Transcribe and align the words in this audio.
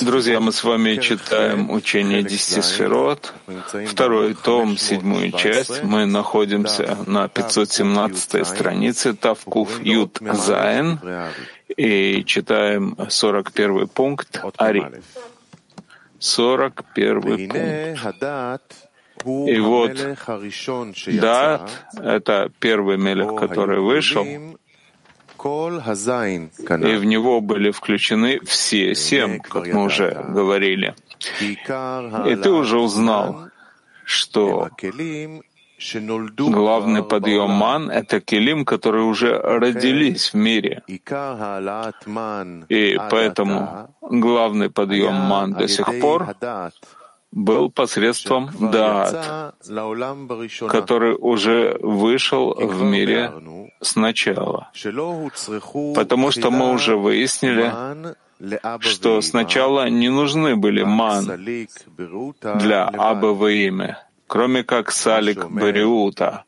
Друзья, 0.00 0.40
мы 0.40 0.52
с 0.52 0.64
вами 0.64 0.96
читаем 0.96 1.70
учение 1.70 2.22
десяти 2.22 2.62
сферот, 2.62 3.34
второй 3.86 4.34
том, 4.34 4.78
седьмую 4.78 5.30
часть. 5.32 5.82
Мы 5.82 6.06
находимся 6.06 6.96
на 7.06 7.28
517 7.28 8.46
странице. 8.46 9.12
Тавкуф 9.14 9.80
Ют 9.82 10.18
Зайн. 10.20 10.98
И 11.76 12.24
читаем 12.24 12.96
41 13.08 13.88
пункт 13.88 14.40
Ари. 14.56 15.02
41 16.18 17.48
пункт. 17.48 18.86
И 19.26 19.58
вот 19.60 19.96
Дат— 21.06 21.70
это 21.96 22.50
первый 22.58 22.96
мелех, 22.96 23.34
который 23.34 23.80
вышел, 23.80 24.24
и 25.36 26.96
в 26.96 27.04
него 27.04 27.40
были 27.40 27.70
включены 27.70 28.40
все 28.44 28.94
семь, 28.94 29.38
как 29.40 29.66
мы 29.66 29.84
уже 29.84 30.24
говорили. 30.28 30.94
И 31.40 32.36
ты 32.36 32.50
уже 32.50 32.78
узнал, 32.78 33.48
что 34.04 34.70
главный 36.38 37.02
подъем 37.02 37.50
ман— 37.50 37.90
это 37.90 38.20
келим, 38.20 38.64
которые 38.64 39.04
уже 39.04 39.38
родились 39.38 40.32
в 40.32 40.36
мире. 40.36 40.82
И 42.68 42.98
поэтому 43.10 43.94
главный 44.00 44.70
подъем 44.70 45.14
ман 45.14 45.52
до 45.52 45.68
сих 45.68 46.00
пор 46.00 46.34
был 47.36 47.70
посредством 47.70 48.50
Даат, 48.58 49.54
который 50.68 51.14
уже 51.20 51.76
вышел 51.82 52.54
в 52.54 52.82
мире 52.82 53.30
сначала. 53.82 54.70
Потому 55.94 56.30
что 56.30 56.50
мы 56.50 56.72
уже 56.72 56.96
выяснили, 56.96 57.70
что 58.80 59.20
сначала 59.20 59.90
не 59.90 60.08
нужны 60.08 60.56
были 60.56 60.82
ман 60.82 61.30
для 62.54 62.84
Абаваимы, 62.84 63.96
кроме 64.26 64.64
как 64.64 64.90
салик 64.90 65.50
Бариута, 65.50 66.44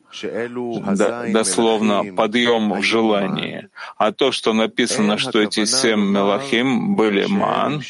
дословно 1.27 2.03
подъем 2.15 2.73
в 2.73 2.81
желании. 2.81 3.69
А 3.97 4.11
то, 4.11 4.31
что 4.31 4.53
написано, 4.53 5.19
что 5.19 5.39
эти 5.39 5.65
семь 5.65 6.01
мелахим 6.01 6.95
были 6.95 7.27
ман, 7.27 7.83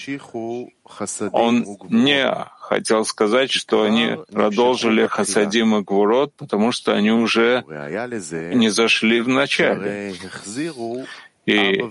он 1.31 1.65
не 1.89 2.25
хотел 2.69 3.03
сказать, 3.03 3.51
что 3.51 3.81
они 3.81 4.17
продолжили 4.31 5.07
Хасадим 5.07 5.77
и 5.77 5.81
Гвурот, 5.81 6.33
потому 6.35 6.71
что 6.71 6.93
они 6.93 7.11
уже 7.11 7.63
не 8.53 8.69
зашли 8.69 9.21
в 9.21 9.27
начале. 9.27 10.13
И 11.47 11.83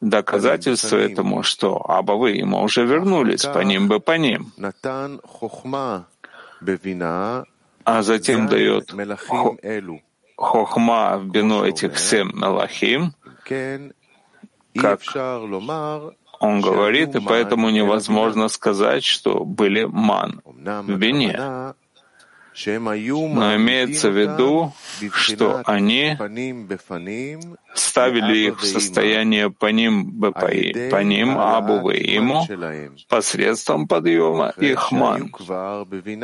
доказательство 0.00 0.96
этому, 0.96 1.42
что 1.42 1.84
Абавы 1.90 2.30
ему 2.30 2.62
уже 2.62 2.86
вернулись 2.86 3.44
по 3.44 3.58
ним 3.58 3.88
бы 3.88 4.00
по 4.00 4.16
ним. 4.16 4.52
А 7.84 8.02
затем 8.02 8.48
дает 8.48 8.94
хохма 10.36 11.18
в 11.18 11.26
бину 11.26 11.62
этих 11.62 11.98
семь 11.98 12.30
мелахим, 12.32 13.12
как 14.74 15.00
он 16.44 16.60
говорит, 16.60 17.14
и 17.14 17.20
поэтому 17.20 17.70
невозможно 17.70 18.48
сказать, 18.48 19.04
что 19.04 19.44
были 19.44 19.84
ман 19.84 20.40
в 20.44 20.96
бине. 20.96 21.74
Но 22.56 23.56
имеется 23.56 24.10
в 24.10 24.16
виду, 24.16 24.72
что 25.12 25.62
они 25.64 26.16
ставили 27.74 28.36
их 28.46 28.60
в 28.60 28.64
состояние 28.64 29.50
по 29.50 29.66
ним, 29.72 30.20
по 30.90 31.02
ним 31.02 31.36
абу 31.36 31.90
ему 31.90 32.46
посредством 33.08 33.88
подъема 33.88 34.54
их 34.56 34.92
ман, 34.92 35.32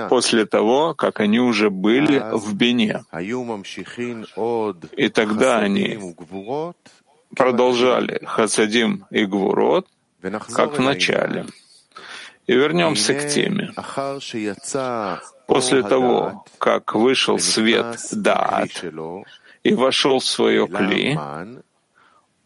после 0.08 0.46
того, 0.46 0.94
как 0.94 1.18
они 1.18 1.40
уже 1.40 1.68
были 1.68 2.22
в 2.32 2.54
бине. 2.54 3.02
И 4.96 5.08
тогда 5.08 5.58
они 5.58 5.98
продолжали 7.36 8.20
хасадим 8.24 9.04
и 9.10 9.24
гвурот, 9.24 9.86
как 10.54 10.78
в 10.78 10.80
начале. 10.80 11.46
И 12.46 12.52
вернемся 12.54 13.14
к 13.14 13.28
теме. 13.28 13.72
После 15.46 15.82
того, 15.82 16.44
как 16.58 16.94
вышел 16.94 17.38
свет 17.38 17.98
Даат 18.12 18.84
и 19.62 19.74
вошел 19.74 20.18
в 20.18 20.24
свое 20.24 20.66
кли, 20.66 21.18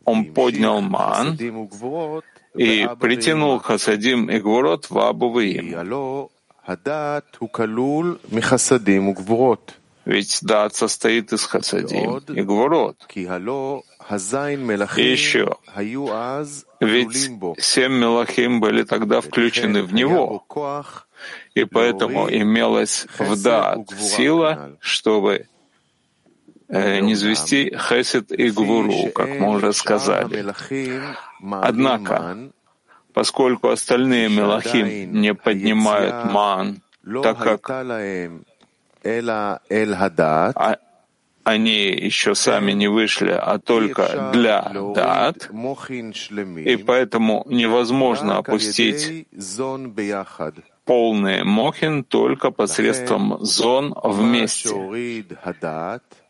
он 0.05 0.25
поднял 0.35 0.81
ман 0.81 1.37
и 2.55 2.89
притянул 3.01 3.59
Хасадим 3.59 4.31
и 4.31 4.39
Гвурот 4.39 4.91
в 4.91 4.99
Абуваим. 4.99 6.19
Ведь 10.05 10.39
Дат 10.43 10.75
состоит 10.75 11.33
из 11.33 11.45
Хасадим 11.45 12.19
и 12.29 12.43
Гвурот. 12.43 12.97
И 14.97 15.10
еще, 15.10 15.56
ведь 16.81 17.31
семь 17.59 17.92
Мелахим 17.92 18.60
были 18.60 18.82
тогда 18.82 19.20
включены 19.20 19.82
в 19.82 19.94
него, 19.94 20.44
и 21.54 21.65
поэтому 21.65 22.28
имелась 22.28 23.06
в 23.19 23.43
Дат 23.43 23.88
сила, 23.98 24.76
чтобы 24.81 25.47
э, 26.69 27.00
не 27.00 27.14
звести 27.14 27.75
Хесед 27.75 28.31
и 28.32 28.50
Гвуру, 28.50 29.10
как 29.14 29.28
мы 29.41 29.50
уже 29.56 29.72
сказали. 29.72 30.44
Однако, 31.41 32.37
поскольку 33.14 33.69
остальные 33.69 34.28
Мелахим 34.28 35.12
не 35.20 35.34
поднимают 35.34 36.31
ман, 36.32 36.82
так 37.22 37.38
как 37.38 37.70
они 41.44 41.88
еще 41.88 42.34
сами 42.34 42.72
не 42.72 42.88
вышли, 42.88 43.31
а 43.31 43.59
только 43.59 44.31
для 44.32 44.72
дат, 44.94 45.50
и 46.65 46.77
поэтому 46.77 47.44
невозможно 47.49 48.38
опустить 48.38 49.27
полный 50.84 51.44
мохин 51.44 52.05
только 52.05 52.50
посредством 52.50 53.38
зон 53.44 53.94
вместе. 54.03 54.71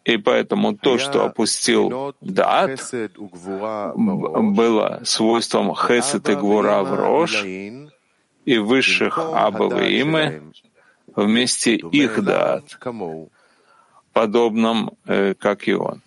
И 0.04 0.19
поэтому 0.19 0.76
то, 0.76 0.98
что 0.98 1.25
опустил 1.25 2.14
дат, 2.20 2.92
было 3.96 5.00
свойством 5.04 5.75
хесед 5.75 6.28
и 6.28 6.34
гвура 6.34 6.82
в 6.82 6.94
рож 6.94 7.42
и 7.44 8.58
высших 8.58 9.19
абавы 9.19 10.00
имы 10.00 10.42
вместе 11.16 11.76
их 11.76 12.22
дат 12.22 12.78
подобном, 14.13 14.91
э, 15.05 15.33
как 15.33 15.67
и 15.67 15.73
он. 15.73 16.01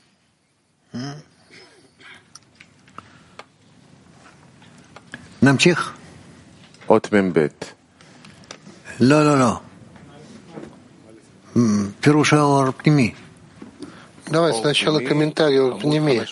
נמשיך? 5.43 5.93
אות 6.88 7.12
מ"ב. 7.12 7.47
לא, 9.00 9.25
לא, 9.25 9.38
לא. 9.38 9.60
פירוש 12.00 12.32
האור 12.32 12.70
פנימי. 12.70 13.15
Давай 14.32 14.54
сначала 14.54 15.00
комментарий 15.00 15.60
о 15.60 15.76
Пнеми. 15.76 16.25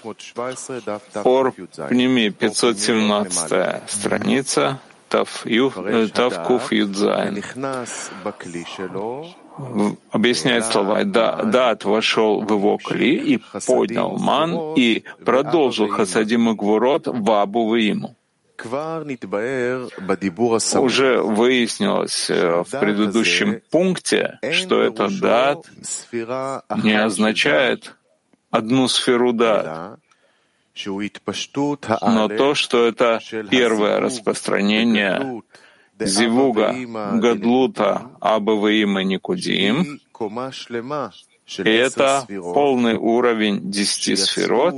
Ор 1.25 1.53
Пнеми, 1.91 2.31
517 2.31 3.83
страница, 3.89 4.79
Тав, 5.09 5.43
ю, 5.45 5.71
тав 6.15 6.47
Куф 6.47 6.73
Юдзайн 6.73 7.43
объясняет 10.12 10.66
слова 10.66 11.04
«Да, 11.04 11.44
Дат 11.44 11.86
вошел 11.86 12.42
в 12.42 12.52
его 12.52 12.78
кли 12.78 13.36
и 13.36 13.42
поднял 13.66 14.18
ман 14.18 14.74
и 14.76 15.04
продолжил 15.24 15.88
Хасадим 15.88 16.50
и 16.50 16.56
Гвурот 16.56 17.08
в 17.08 17.32
Абу 17.32 17.76
ему». 17.76 18.16
Уже 20.80 21.22
выяснилось 21.22 22.30
э, 22.30 22.64
в 22.64 22.80
предыдущем 22.80 23.62
пункте, 23.70 24.40
что 24.52 24.82
это 24.82 25.10
дат 25.10 25.66
не 26.84 26.94
означает 26.94 27.96
одну 28.50 28.88
сферу 28.88 29.34
дат, 29.34 30.00
но 32.02 32.28
то, 32.28 32.56
что 32.56 32.88
это 32.88 33.20
первое 33.50 34.00
распространение 34.00 35.42
Зивуга, 36.00 36.76
Гадлута, 37.20 38.12
Абаваима, 38.20 39.04
Никудим, 39.04 40.00
и 41.58 41.70
это 41.70 42.26
полный 42.28 42.96
уровень 42.96 43.70
десяти 43.70 44.16
сферот, 44.16 44.76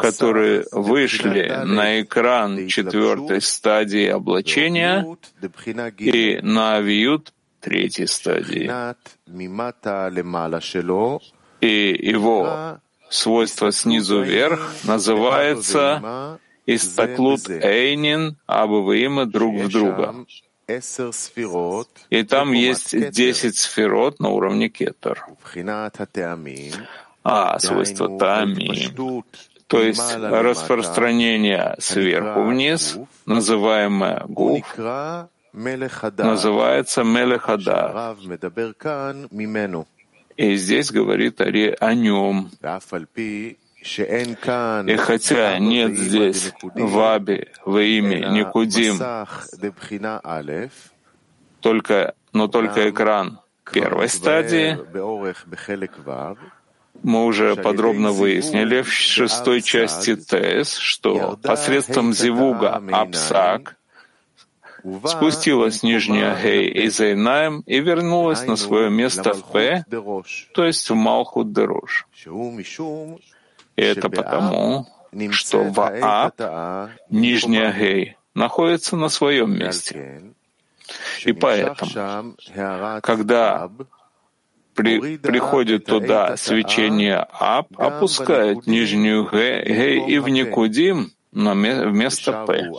которые 0.00 0.64
вышли 0.72 1.62
на 1.64 2.00
экран 2.00 2.66
четвертой 2.68 3.42
стадии 3.42 4.06
облачения 4.06 5.16
и 5.98 6.38
на 6.42 6.76
авиют 6.76 7.32
третьей 7.60 8.06
стадии. 8.06 8.70
И 11.60 12.08
его 12.10 12.78
свойство 13.08 13.72
снизу 13.72 14.22
вверх 14.22 14.72
называется 14.84 16.38
Истаклут 16.66 17.48
Эйнин, 17.48 18.36
Аба 18.46 19.26
друг 19.26 19.54
в 19.56 19.68
друга. 19.70 20.14
И 22.10 22.22
там 22.22 22.52
есть 22.52 23.10
десять 23.10 23.58
сферот 23.58 24.18
на 24.18 24.30
уровне 24.30 24.70
кетер. 24.70 25.26
А, 27.22 27.58
свойство 27.58 28.18
тами, 28.18 28.94
то 29.66 29.82
есть 29.82 30.16
распространение 30.16 31.74
сверху 31.78 32.42
вниз, 32.42 32.98
называемое 33.26 34.24
гуф, 34.28 34.64
называется 35.52 37.02
Мелехада. 37.02 38.16
И 40.36 40.56
здесь 40.56 40.90
говорит 40.90 41.40
Ари 41.40 41.76
о 41.78 41.94
нем. 41.94 42.50
И 43.84 44.96
хотя 44.96 45.58
нет 45.58 45.96
здесь 45.98 46.52
в 46.60 46.98
Абе, 47.00 47.52
в 47.64 47.76
имя 47.78 48.28
Никудим, 48.30 48.98
только, 51.60 52.14
но 52.32 52.48
только 52.48 52.88
экран 52.90 53.40
первой 53.70 54.08
стадии, 54.08 54.78
мы 57.02 57.26
уже 57.26 57.56
подробно 57.56 58.12
выяснили 58.12 58.80
в 58.80 58.90
шестой 58.90 59.60
части 59.60 60.16
ТС, 60.16 60.76
что 60.78 61.38
посредством 61.42 62.14
зивуга 62.14 62.82
Апсак 62.90 63.76
спустилась 65.06 65.82
нижняя 65.82 66.40
Гей 66.42 66.68
из 66.68 67.00
Эйнаем 67.00 67.60
и 67.66 67.80
вернулась 67.80 68.46
на 68.46 68.56
свое 68.56 68.90
место 68.90 69.34
в 69.34 69.50
П, 69.50 69.84
то 70.54 70.64
есть 70.64 70.88
в 70.88 70.94
Малхут 70.94 71.52
Дерош. 71.52 72.06
И 73.76 73.82
это 73.82 74.08
потому, 74.08 74.86
что 75.30 75.64
в 75.64 75.80
А 75.80 76.90
нижняя 77.10 77.72
Гей 77.72 78.16
находится 78.34 78.96
на 78.96 79.08
своем 79.08 79.56
месте. 79.58 80.22
И 81.24 81.32
поэтому, 81.32 82.36
когда 83.02 83.70
при, 84.74 85.18
приходит 85.18 85.86
туда 85.86 86.36
свечение 86.36 87.16
Аб, 87.16 87.68
опускает 87.78 88.66
нижнюю 88.66 89.28
Гей 89.30 90.04
и 90.06 90.18
в 90.18 90.28
Никудим 90.28 91.12
вместо 91.32 92.44
П. 92.44 92.70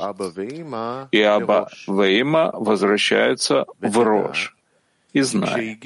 И 1.12 1.22
Аба 1.22 1.70
Вейма 1.88 2.52
возвращаются 2.54 3.66
в 3.80 4.00
Рож. 4.00 4.56
И 5.14 5.22
знай, 5.22 5.80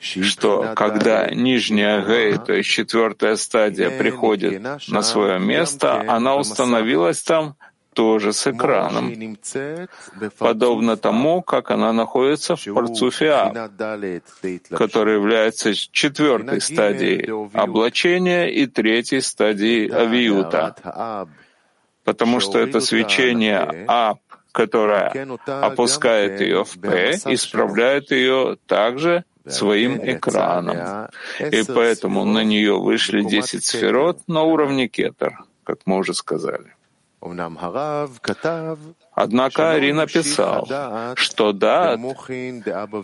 что 0.00 0.72
когда 0.74 1.28
нижняя 1.28 2.04
Гей, 2.04 2.38
то 2.38 2.52
есть 2.54 2.68
четвертая 2.68 3.36
стадия, 3.36 3.90
приходит 3.90 4.62
на 4.88 5.02
свое 5.02 5.38
место, 5.38 6.04
она 6.08 6.36
установилась 6.36 7.22
там 7.22 7.56
тоже 7.92 8.32
с 8.32 8.46
экраном, 8.46 9.36
подобно 10.38 10.96
тому, 10.96 11.42
как 11.42 11.70
она 11.70 11.92
находится 11.92 12.56
в 12.56 12.64
парцуфе 12.64 13.30
А, 13.32 13.70
который 14.70 15.14
является 15.14 15.74
четвертой 15.74 16.60
стадией 16.60 17.28
облачения 17.52 18.46
и 18.46 18.66
третьей 18.66 19.20
стадией 19.20 19.90
авиута, 19.90 21.26
потому 22.04 22.40
что 22.40 22.58
это 22.58 22.80
свечение 22.80 23.84
А, 23.88 24.14
которое 24.52 25.36
опускает 25.46 26.40
ее 26.40 26.64
в 26.64 26.78
П, 26.80 27.12
исправляет 27.26 28.12
ее 28.12 28.56
также 28.66 29.24
своим 29.46 29.98
экраном. 30.02 31.08
И 31.38 31.62
поэтому 31.66 32.24
на 32.24 32.44
нее 32.44 32.78
вышли 32.78 33.22
10 33.22 33.64
сферот 33.64 34.18
на 34.26 34.42
уровне 34.42 34.88
кетер, 34.88 35.38
как 35.64 35.78
мы 35.86 35.98
уже 35.98 36.14
сказали. 36.14 36.74
Однако 39.14 39.72
Ари 39.72 39.92
написал, 39.92 40.66
что 41.16 41.52
да, 41.52 41.96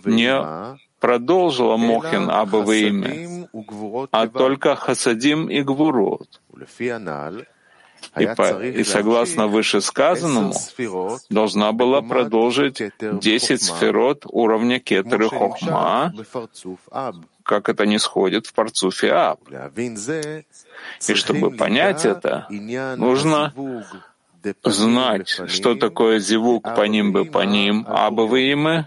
не 0.04 0.78
продолжила 1.00 1.76
Мохин 1.76 2.30
Абава 2.30 2.72
имя, 2.72 3.48
а 4.10 4.26
только 4.26 4.74
Хасадим 4.74 5.50
и 5.50 5.62
Гвурот. 5.62 6.40
И, 8.16 8.26
по, 8.26 8.62
и 8.62 8.84
согласно 8.84 9.46
вышесказанному, 9.46 10.54
должна 11.30 11.72
была 11.72 12.02
продолжить 12.02 12.80
10 13.00 13.62
сферот 13.62 14.24
уровня 14.26 14.80
Кетер 14.80 15.28
Хохма, 15.28 16.12
как 17.42 17.68
это 17.68 17.86
не 17.86 17.98
сходит 17.98 18.46
в 18.46 18.52
парцуфе 18.54 19.12
Аб. 19.12 19.40
И 21.08 21.14
чтобы 21.14 21.50
понять 21.50 22.04
это, 22.04 22.46
нужно 22.96 23.52
знать, 24.64 25.28
что 25.48 25.74
такое 25.74 26.18
зивук 26.18 26.62
по 26.74 26.86
ним 26.86 27.12
бы 27.12 27.24
по 27.24 27.44
ним, 27.44 27.84
абавы 27.88 28.86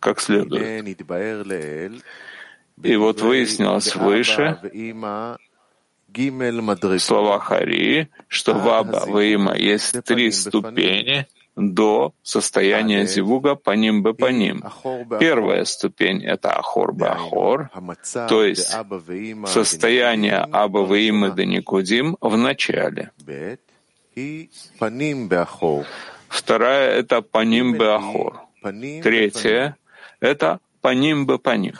как 0.00 0.20
следует. 0.20 0.98
И 2.82 2.96
вот 2.96 3.20
выяснилось 3.20 3.94
выше, 3.94 4.58
в 6.14 6.98
словах 6.98 7.44
Хари, 7.44 8.08
что 8.28 8.54
в 8.54 8.68
Аба 8.68 9.04
Ваима 9.06 9.56
есть 9.56 10.02
три 10.04 10.30
ступени 10.30 11.26
до 11.56 12.14
состояния 12.22 13.06
зивуга 13.06 13.54
по 13.54 13.72
ним 13.72 14.02
бы 14.02 14.14
по 14.14 14.30
ним. 14.30 14.62
Первая 15.18 15.64
ступень— 15.64 16.24
это 16.24 16.52
ахор 16.52 16.92
бы 16.92 17.08
ахор, 17.08 17.70
то 18.28 18.44
есть 18.44 18.74
состояние 19.46 20.38
Аба 20.52 20.78
Ваима 20.78 21.30
до 21.30 21.44
Никудим 21.44 22.16
в 22.20 22.36
начале. 22.36 23.10
Вторая— 26.28 26.90
это 27.00 27.22
паним 27.22 27.76
бы 27.76 27.94
ахор. 27.94 28.40
Третья— 29.02 29.76
это 30.20 30.60
паним 30.80 31.26
бы 31.26 31.38
паним. 31.38 31.74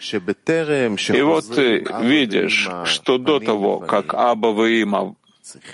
И 0.00 1.22
вот 1.22 1.44
ты 1.54 1.84
видишь, 2.02 2.68
что 2.84 3.18
до 3.18 3.38
того, 3.40 3.80
как 3.80 4.14
Аба 4.14 4.48
Ваима 4.48 5.14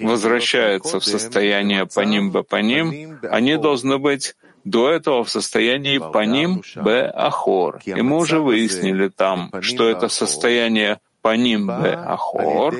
возвращаются 0.01 1.01
в 1.01 1.05
состояние 1.05 1.87
по 1.87 2.01
ним 2.01 2.31
б 2.31 2.43
по 2.43 2.57
ним, 2.57 3.19
они 3.23 3.57
должны 3.57 3.99
быть 3.99 4.35
до 4.65 4.91
этого 4.91 5.23
в 5.23 5.31
состоянии 5.31 5.99
по 5.99 6.25
ним 6.25 6.63
б 6.75 7.11
ахор. 7.15 7.81
И 7.85 8.03
мы 8.03 8.17
уже 8.17 8.41
выяснили 8.41 9.09
там, 9.09 9.53
что 9.61 9.89
это 9.89 10.09
состояние 10.09 10.99
по 11.23 11.37
ним 11.37 11.67
б 11.67 11.95
ахор 11.95 12.75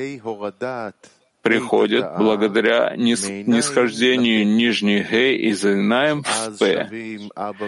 приходит 1.47 2.07
благодаря 2.19 2.95
нисхождению 2.97 4.47
нижней 4.47 5.03
Г 5.03 5.35
из 5.37 5.65
Инаем 5.65 6.23
в 6.23 6.59
П. 6.59 6.89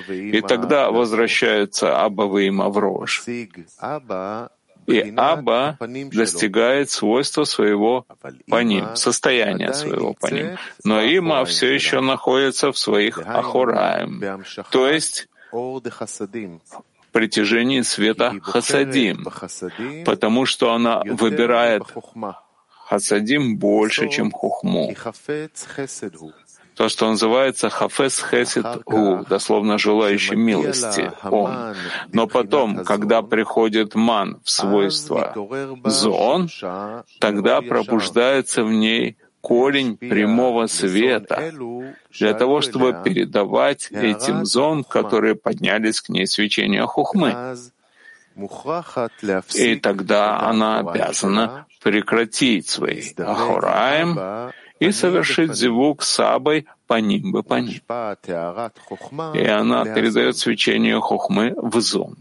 И 0.08 0.40
тогда 0.40 0.90
возвращается 0.90 2.02
Абавыима 2.04 2.68
в 2.68 2.78
Рож. 2.78 3.22
И 4.86 5.14
Аба 5.16 5.76
достигает 6.12 6.90
свойства 6.90 7.44
своего 7.44 8.06
паним, 8.48 8.96
состояния 8.96 9.72
своего 9.74 10.14
паним. 10.14 10.56
Но 10.84 11.02
Има 11.02 11.44
все 11.44 11.74
еще 11.74 12.00
находится 12.00 12.72
в 12.72 12.78
своих 12.78 13.18
ахураем, 13.18 14.22
то 14.70 14.88
есть 14.88 15.28
притяжении 17.12 17.80
света 17.82 18.34
хасадим, 18.42 19.26
потому 20.04 20.46
что 20.46 20.72
она 20.72 21.02
выбирает 21.04 21.82
хасадим 22.88 23.56
больше, 23.58 24.08
чем 24.08 24.30
хухму. 24.30 24.94
То, 26.74 26.88
что 26.88 27.10
называется 27.10 27.70
хафес 27.70 28.24
хесед 28.30 28.84
гу, 28.84 29.24
дословно 29.28 29.78
желающий 29.78 30.36
милости, 30.36 31.10
он. 31.24 31.74
Но 32.12 32.26
потом, 32.28 32.84
когда 32.84 33.22
приходит 33.22 33.94
ман 33.96 34.40
в 34.44 34.50
свойство 34.50 35.34
зон, 35.84 36.48
тогда 37.18 37.60
пробуждается 37.60 38.62
в 38.62 38.70
ней 38.70 39.16
корень 39.40 39.96
прямого 39.96 40.66
света 40.66 41.52
для 42.18 42.34
того, 42.34 42.60
чтобы 42.60 42.96
передавать 43.04 43.88
этим 43.90 44.44
зон, 44.44 44.84
которые 44.84 45.34
поднялись 45.34 46.00
к 46.00 46.08
ней 46.08 46.26
свечению 46.26 46.86
хухмы. 46.86 47.56
И 49.54 49.76
тогда 49.76 50.40
она 50.40 50.78
обязана 50.78 51.66
прекратить 51.82 52.68
свои 52.68 53.02
ахураем 53.16 54.52
и 54.78 54.92
совершить 54.92 55.54
зивук 55.54 56.02
сабой 56.02 56.66
по 56.86 57.00
ним 57.00 57.32
бы 57.32 57.42
по 57.42 57.54
ним. 57.54 57.80
И 59.34 59.44
она 59.46 59.84
передает 59.84 60.36
свечение 60.36 61.00
хухмы 61.00 61.54
в 61.56 61.80
зон. 61.80 62.16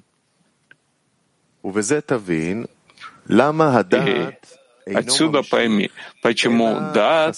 И 4.88 4.94
отсюда 4.94 5.44
пойми, 5.44 5.92
почему 6.24 6.80
дат 6.94 7.36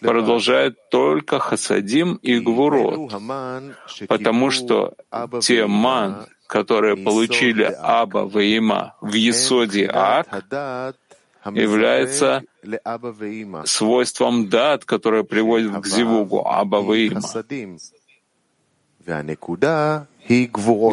продолжает 0.00 0.90
только 0.90 1.38
хасадим 1.38 2.16
и 2.16 2.40
гвурот, 2.40 3.12
потому 4.08 4.50
что 4.50 4.94
те 5.40 5.66
ман, 5.66 6.26
которые 6.46 6.96
получили 6.96 7.64
Аба 7.64 8.26
Ваима 8.26 8.94
в 9.00 9.12
Есоде 9.12 9.88
Ак, 9.92 10.26
является 11.52 12.42
свойством 13.64 14.48
дат, 14.48 14.84
которое 14.84 15.22
приводит 15.22 15.72
к 15.80 15.86
зивугу 15.86 16.46
Абаваима, 16.46 17.20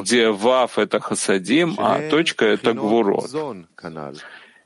где 0.01 0.29
вав— 0.29 0.77
это 0.77 0.99
хасадим, 0.99 1.75
а 1.79 2.09
точка— 2.09 2.45
это 2.55 2.73
гвурот. 2.73 3.31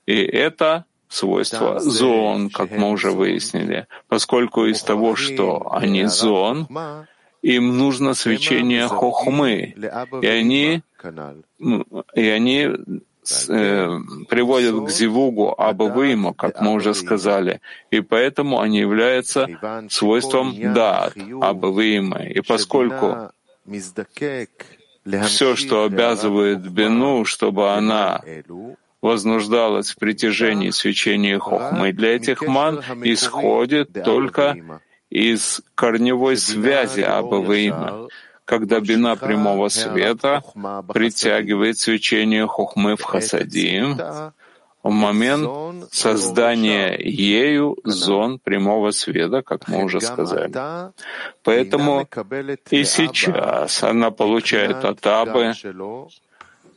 И 0.06 0.16
это 0.16 0.86
свойство 1.08 1.80
зон, 1.80 2.50
как 2.50 2.72
мы 2.72 2.90
уже 2.92 3.12
выяснили, 3.12 3.88
поскольку 4.10 4.66
из 4.66 4.84
того, 4.84 5.16
что 5.16 5.72
они 5.72 6.04
зон, 6.06 6.68
им 7.56 7.78
нужно 7.78 8.14
свечение 8.14 8.88
хохмы, 8.88 9.74
и 10.22 10.28
они, 10.28 10.82
и 12.14 12.28
они 12.28 12.60
э, 12.60 14.00
приводят 14.28 14.76
к 14.86 14.90
зивугу 14.90 15.56
абавыма, 15.58 16.34
как 16.34 16.60
мы 16.60 16.74
уже 16.74 16.94
сказали, 16.94 17.62
и 17.90 18.02
поэтому 18.02 18.60
они 18.60 18.80
являются 18.80 19.48
свойством 19.90 20.74
дат 20.74 21.14
абавыма. 21.42 22.24
И 22.24 22.42
поскольку 22.42 23.32
все, 25.24 25.56
что 25.56 25.86
обязывает 25.86 26.70
бину, 26.70 27.24
чтобы 27.24 27.72
она 27.72 28.22
вознуждалась 29.02 29.92
в 29.92 29.96
притяжении 29.96 30.72
свечения 30.72 31.40
хохмы 31.40 31.94
для 31.94 32.18
этих 32.18 32.42
ман, 32.42 32.84
исходит 33.04 33.94
только 34.04 34.58
из 35.10 35.62
корневой 35.76 36.38
связи 36.38 37.02
Абаваима, 37.02 38.08
когда 38.46 38.80
бина 38.80 39.16
прямого 39.16 39.70
света 39.70 40.42
притягивает 40.94 41.78
свечение 41.78 42.48
хохмы 42.48 42.96
в 42.96 43.04
хасадим, 43.04 43.98
в 44.84 44.92
момент 44.92 45.92
создания 45.92 46.96
ею 46.98 47.76
зон 47.84 48.40
прямого 48.40 48.92
света, 48.92 49.42
как 49.42 49.68
мы 49.68 49.84
уже 49.84 50.00
сказали. 50.00 50.52
Поэтому 51.44 52.08
и 52.70 52.84
сейчас 52.86 53.84
она 53.84 54.12
получает 54.12 54.86
от 54.86 55.06
Абы 55.06 55.54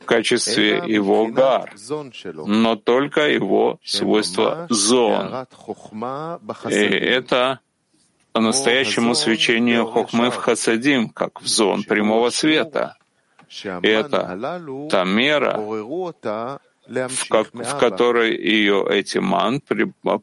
в 0.01 0.05
качестве 0.05 0.81
его 0.85 1.27
гар, 1.27 1.73
но 2.33 2.75
только 2.75 3.29
его 3.29 3.79
свойство 3.83 4.65
зон. 4.69 5.47
И 6.67 6.75
это 6.75 7.59
по-настоящему 8.31 9.15
свечению 9.15 9.85
хохмы 9.85 10.29
в 10.29 10.35
хасадим, 10.35 11.09
как 11.09 11.41
в 11.41 11.47
зон 11.47 11.83
прямого 11.83 12.29
света. 12.29 12.95
Это 13.81 14.37
та 14.89 15.03
мера, 15.03 15.57
в, 16.87 17.27
как, 17.29 17.53
в 17.53 17.79
которой 17.79 18.35
ее 18.35 18.85
эти 18.89 19.17
ман 19.17 19.61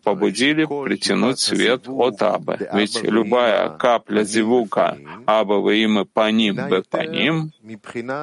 побудили 0.03 0.65
притянуть 0.65 1.39
свет 1.39 1.85
от 1.87 2.23
Абы. 2.23 2.59
Ведь 2.73 3.03
любая 3.03 3.71
капля 3.71 4.23
зивука 4.25 4.97
Аба 5.27 5.55
во 5.55 5.73
имя 5.75 6.05
по 6.05 6.31
ним, 6.31 6.57
б 6.57 6.83
по 6.89 7.05
ним, 7.07 7.53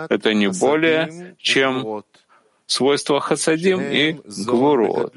это 0.09 0.33
не 0.33 0.47
более, 0.47 1.35
чем 1.37 2.03
свойство 2.65 3.19
хасадим 3.19 3.81
и 3.81 4.19
гвурот. 4.45 5.13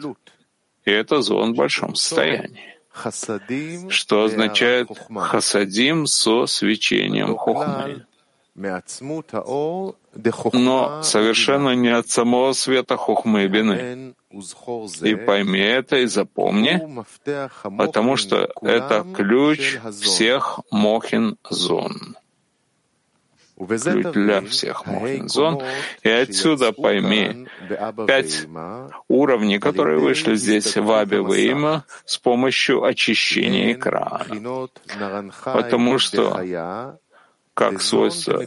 И 0.84 0.90
это 0.90 1.22
зон 1.22 1.52
в 1.52 1.56
большом 1.56 1.94
состоянии 1.94 2.77
что 3.90 4.24
означает 4.24 4.88
хасадим 5.14 6.06
со 6.06 6.46
свечением 6.46 7.36
хохмы. 7.36 8.06
Но 10.52 11.02
совершенно 11.02 11.74
не 11.76 11.88
от 11.88 12.08
самого 12.08 12.52
света 12.52 12.96
хохмы 12.96 13.44
и 13.44 13.48
бины. 13.48 14.14
И 15.02 15.14
пойми 15.14 15.60
это 15.60 15.98
и 15.98 16.06
запомни, 16.06 16.80
потому 17.62 18.16
что 18.16 18.50
это 18.62 19.06
ключ 19.14 19.78
всех 20.00 20.60
мохин 20.70 21.36
зон 21.48 22.16
ключ 23.58 24.04
для 24.14 24.40
всех 24.42 24.86
мохинзон. 24.86 25.62
И 26.02 26.08
отсюда 26.08 26.72
пойми 26.72 27.48
пять 28.06 28.46
уровней, 29.08 29.58
которые 29.58 29.98
вышли 29.98 30.34
здесь 30.36 30.76
в 30.76 30.90
Абе 30.90 31.18
Вейма 31.18 31.84
с 32.04 32.18
помощью 32.18 32.84
очищения 32.84 33.72
экрана. 33.72 34.68
Потому 35.44 35.98
что, 35.98 36.98
как 37.54 37.82
свойство 37.82 38.44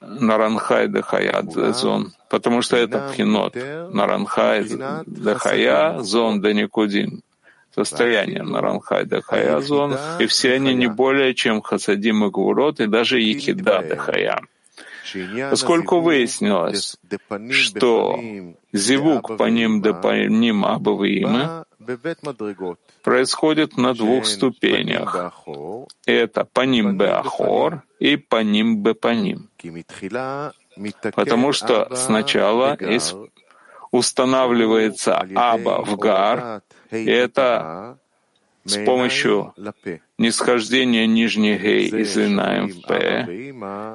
Наранхай 0.00 0.88
Дахая 0.88 1.42
зон, 1.74 2.12
потому 2.30 2.62
что 2.62 2.76
это 2.76 3.10
пхинот. 3.10 3.54
Наранхай 3.54 4.64
Дахая 5.06 6.00
зон 6.00 6.40
Даникудим 6.40 7.22
состояние 7.74 8.42
Наранхай 8.42 9.04
Дахая 9.04 9.60
зон, 9.60 9.96
и 10.18 10.26
все 10.26 10.54
они 10.54 10.74
не 10.74 10.88
более 10.88 11.34
чем 11.34 11.62
Хасадим 11.62 12.24
и 12.24 12.30
Гвурот, 12.30 12.80
и 12.80 12.86
даже 12.86 13.20
Ехида 13.20 13.84
Дахая. 13.88 14.40
Поскольку 15.50 16.00
выяснилось, 16.00 16.96
что 17.50 18.20
зивук 18.72 19.36
по 19.36 19.44
ним 19.48 19.82
да 19.82 19.92
по 19.92 20.14
ним 20.28 20.64
Абавиимы 20.64 21.64
происходит 23.02 23.76
на 23.76 23.94
двух 23.94 24.26
ступенях. 24.26 25.34
Это 26.06 26.44
по 26.44 26.60
ним 26.62 26.96
Беахор 26.96 27.82
и 27.98 28.16
по 28.16 28.42
ним 28.42 28.82
Бепаним. 28.82 29.48
Потому 31.14 31.52
что 31.52 31.94
сначала 31.94 32.76
устанавливается 33.92 35.18
Аба 35.34 35.82
в 35.84 35.96
Гар, 35.96 36.62
и 36.90 37.04
это 37.04 37.98
с 38.64 38.76
помощью 38.84 39.54
нисхождения 40.18 41.06
нижней 41.06 41.56
гей 41.56 41.88
из 41.88 42.16
Инаем 42.16 42.68
в 42.68 42.82
П, 42.82 43.26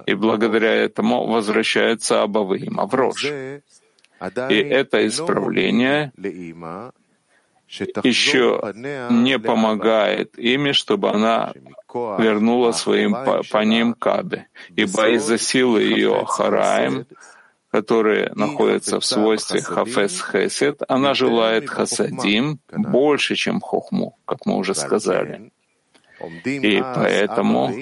и 0.06 0.14
благодаря 0.16 0.74
этому 0.74 1.28
возвращается 1.28 2.24
Абавима 2.24 2.86
в 2.88 2.94
рожь. 2.94 3.26
И 3.26 4.56
это 4.56 5.06
исправление 5.08 6.12
еще 8.04 8.74
не 9.10 9.40
помогает 9.40 10.38
ими, 10.38 10.72
чтобы 10.72 11.10
она 11.10 11.54
вернула 11.94 12.72
своим 12.72 13.16
по 13.52 13.64
ним 13.64 13.94
Кабе, 13.94 14.48
ибо 14.76 15.10
из-за 15.10 15.38
силы 15.38 15.84
ее 15.84 16.26
Хараем 16.26 17.06
которые 17.76 18.32
находятся 18.36 19.00
в 19.00 19.06
свойстве 19.06 19.62
хафес 19.62 20.24
хесед, 20.32 20.82
она 20.88 21.14
желает 21.14 21.70
хасадим 21.70 22.60
больше, 22.72 23.36
чем 23.36 23.60
хохму, 23.60 24.18
как 24.26 24.46
мы 24.46 24.56
уже 24.56 24.74
сказали. 24.74 25.52
И 26.46 26.82
поэтому 26.96 27.74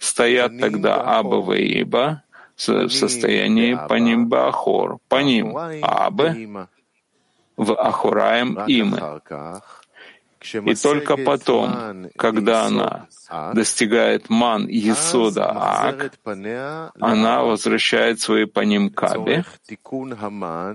стоят 0.00 0.60
тогда 0.60 1.00
Аба 1.18 1.56
и 1.56 1.82
Иба 1.82 2.22
в 2.54 2.90
состоянии 2.90 3.78
Панимба 3.88 4.48
Ахор, 4.48 4.98
Паним 5.08 5.56
Абы 5.56 6.68
в 7.56 7.72
Ахураем 7.72 8.58
Имы. 8.66 9.22
И 10.42 10.74
только 10.74 11.16
потом, 11.18 12.08
когда 12.16 12.64
она 12.64 13.06
достигает 13.52 14.30
ман 14.30 14.66
Есода 14.68 15.50
Ак, 15.50 16.12
она 16.98 17.42
возвращает 17.42 18.20
свои 18.20 18.46
по 18.46 18.60
ним 18.60 18.90
каби 18.90 19.44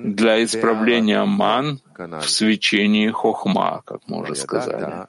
для 0.04 0.44
исправления 0.44 1.26
ман 1.26 1.80
в 1.98 2.30
свечении 2.30 3.10
хохма, 3.10 3.82
как 3.86 4.02
мы 4.08 4.22
уже 4.22 4.36
сказали. 4.36 5.08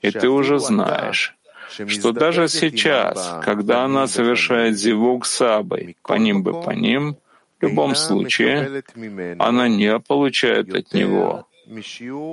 И 0.00 0.10
ты 0.10 0.28
уже 0.28 0.58
знаешь, 0.58 1.36
что 1.86 2.12
даже 2.12 2.48
сейчас, 2.48 3.40
когда 3.44 3.84
она 3.84 4.06
совершает 4.06 4.78
зивук 4.78 5.26
сабой, 5.26 5.96
по 6.02 6.14
ним 6.14 6.42
бы 6.42 6.62
по 6.62 6.70
ним, 6.70 7.16
в 7.60 7.62
любом 7.62 7.94
случае, 7.94 8.82
она 9.38 9.68
не 9.68 9.98
получает 10.00 10.74
от 10.74 10.94
него 10.94 11.46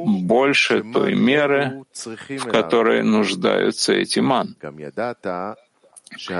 больше 0.05 0.83
той 0.93 1.15
меры, 1.15 1.83
в 1.93 2.45
которой 2.45 3.03
нуждаются 3.03 3.93
эти 3.93 4.19
ман. 4.19 4.55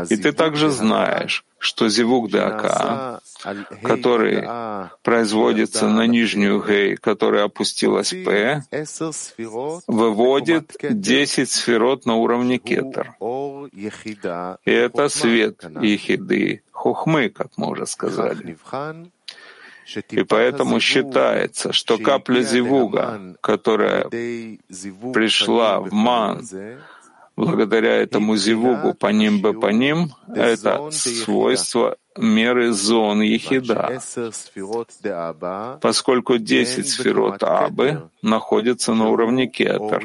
И 0.10 0.18
ты 0.18 0.32
также 0.32 0.70
знаешь, 0.72 1.46
что 1.60 1.90
зивук 1.90 2.32
дака, 2.32 3.22
который 3.84 4.48
производится 5.04 5.88
на 5.88 6.08
нижнюю 6.08 6.64
гей, 6.66 6.96
которая 6.96 7.44
опустилась 7.46 8.10
п, 8.10 8.64
выводит 9.88 10.76
10 10.82 11.50
сферот 11.50 12.06
на 12.06 12.16
уровне 12.16 12.58
кетер. 12.58 13.16
И 14.66 14.72
это 14.72 15.10
свет 15.10 15.64
ехиды, 15.82 16.64
хухмы, 16.72 17.30
как 17.30 17.52
мы 17.58 17.70
уже 17.70 17.86
сказали. 17.86 18.58
И 20.10 20.24
поэтому 20.24 20.80
считается, 20.80 21.74
что 21.74 21.98
капля 21.98 22.42
зивуга, 22.42 23.36
которая 23.42 24.04
пришла 25.14 25.80
в 25.80 25.92
ман, 25.92 26.48
благодаря 27.36 27.96
этому 27.96 28.36
зивугу 28.36 28.94
по 28.94 29.08
ним 29.08 29.42
бы 29.42 29.54
по 29.54 29.68
ним, 29.68 30.12
это 30.36 30.92
свойство 30.92 31.98
меры 32.18 32.72
зон 32.74 33.22
Ехида, 33.22 34.02
поскольку 35.82 36.38
десять 36.38 36.90
сферот 36.90 37.42
Абы 37.44 38.10
находятся 38.22 38.94
на 38.94 39.10
уровне 39.10 39.48
Кетер, 39.48 40.04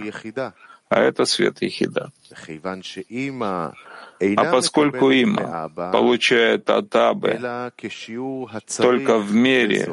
а 0.88 1.00
это 1.00 1.24
свет 1.24 1.60
Ехида. 1.60 2.12
А 4.36 4.44
поскольку 4.50 5.10
Има 5.10 5.70
получает 5.92 6.70
от 6.70 6.94
Абы 6.94 7.38
только 8.76 9.18
в 9.18 9.34
мере, 9.34 9.88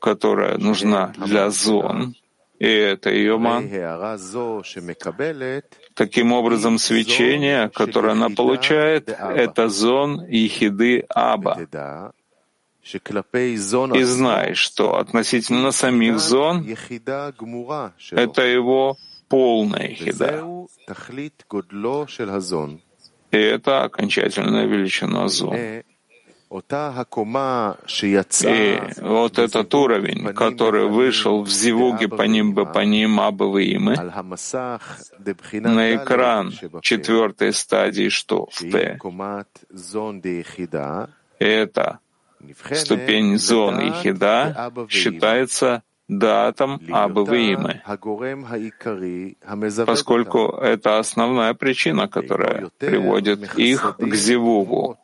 которая 0.00 0.58
нужна 0.58 1.12
для 1.16 1.50
зон, 1.50 2.14
и 2.58 2.66
это 2.66 3.10
ее 3.10 3.36
ман, 3.38 3.68
таким 5.94 6.32
образом 6.32 6.78
свечение, 6.78 7.68
которое 7.68 8.12
она 8.12 8.30
получает, 8.30 9.08
это 9.08 9.68
зон 9.68 10.24
Ехиды 10.26 11.04
Аба. 11.08 12.12
И 13.94 14.02
знай, 14.04 14.54
что 14.54 14.96
относительно 14.96 15.72
самих 15.72 16.20
зон 16.20 16.64
это 18.12 18.42
его 18.42 18.96
полная 19.28 19.88
ехида. 19.88 20.44
И 23.36 23.38
это 23.38 23.84
окончательная 23.84 24.64
величина 24.64 25.28
зон. 25.28 25.54
И 25.56 25.82
вот 29.02 29.38
этот 29.38 29.74
уровень, 29.74 30.32
который 30.32 30.86
вышел 30.88 31.42
в 31.42 31.50
Зивуге 31.50 32.08
по 32.08 32.22
ним 32.22 32.54
бы 32.54 32.64
по 32.64 32.78
ним 32.78 33.20
Абавыимы, 33.20 33.94
на 35.52 35.96
экран 35.96 36.52
четвертой 36.82 37.52
стадии, 37.52 38.08
что 38.08 38.48
в 38.52 38.60
Т, 38.70 38.98
это 41.38 41.98
ступень 42.72 43.38
зон 43.38 43.80
Ихида 43.80 44.72
считается 44.88 45.82
датам 46.08 46.80
Абавыимы, 46.90 47.82
поскольку 49.86 50.56
это 50.56 50.98
основная 50.98 51.54
причина, 51.54 52.08
которая 52.08 52.70
приводит 52.78 53.58
их 53.58 53.96
к 53.98 54.14
Зивугу. 54.14 54.98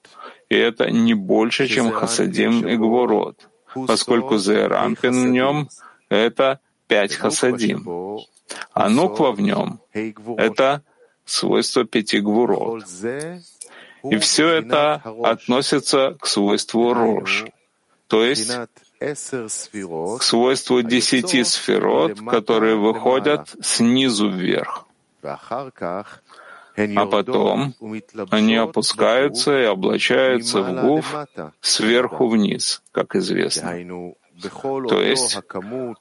И 0.49 0.57
это 0.57 0.91
не 0.91 1.15
больше, 1.15 1.67
чем 1.67 1.91
Хасадим 1.91 2.67
и 2.67 2.77
Гворот, 2.77 3.49
поскольку 3.87 4.37
Зерампин 4.37 5.13
в 5.13 5.29
нем— 5.29 5.69
это 6.09 6.61
пять 6.87 7.15
Хасадим, 7.15 7.87
а 8.73 8.89
Нуква 8.89 9.33
в 9.33 9.41
нем— 9.41 9.81
это 9.93 10.83
свойство 11.25 11.85
пяти 11.85 12.21
Гворот. 12.21 12.85
И 14.05 14.17
все 14.19 14.49
это 14.49 15.01
относится 15.23 16.17
к 16.21 16.27
свойству 16.27 16.93
Рож, 16.93 17.47
то 18.09 18.25
есть 18.25 18.53
к 20.19 20.23
свойству 20.23 20.83
десяти 20.83 21.45
сферот, 21.45 22.21
которые 22.21 22.77
выходят 22.77 23.55
снизу 23.61 24.29
вверх. 24.29 24.87
А 26.97 27.07
потом 27.07 27.75
они 28.31 28.57
опускаются 28.57 29.61
и 29.61 29.65
облачаются 29.65 30.63
в 30.63 30.81
гуф 30.81 31.15
сверху 31.61 32.29
вниз, 32.29 32.83
как 32.93 33.15
известно. 33.17 33.79
То 34.89 35.01
есть 35.01 35.39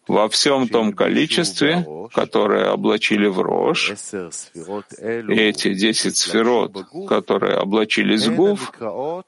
во 0.08 0.30
всем 0.30 0.68
том 0.68 0.94
количестве, 0.94 1.86
которое 2.14 2.72
облачили 2.72 3.28
в 3.28 3.40
рожь, 3.42 3.92
эти 3.92 5.74
десять 5.74 6.18
сферот, 6.18 6.86
которые 7.08 7.58
облачились 7.58 8.28
в 8.28 8.36
гуф, 8.36 8.72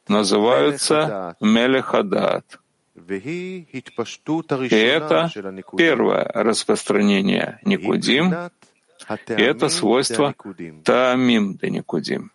называются 0.08 1.36
мелехадат. 1.42 2.60
И 2.96 4.76
это 4.76 5.32
первое 5.76 6.24
распространение 6.34 7.60
Никудим, 7.64 8.34
и 9.30 9.42
это 9.42 9.70
свойство 9.70 10.36
Таамим 10.84 11.56
де 11.56 11.70
Никудим. 11.70 12.32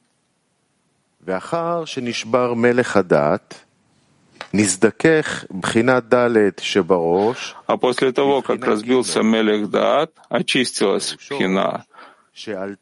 А 7.67 7.77
после 7.77 8.13
того, 8.13 8.43
как 8.43 8.65
разбился 8.65 9.23
Мелех 9.23 9.69
Даат, 9.71 10.13
очистилась 10.31 11.15
Пхина 11.15 11.85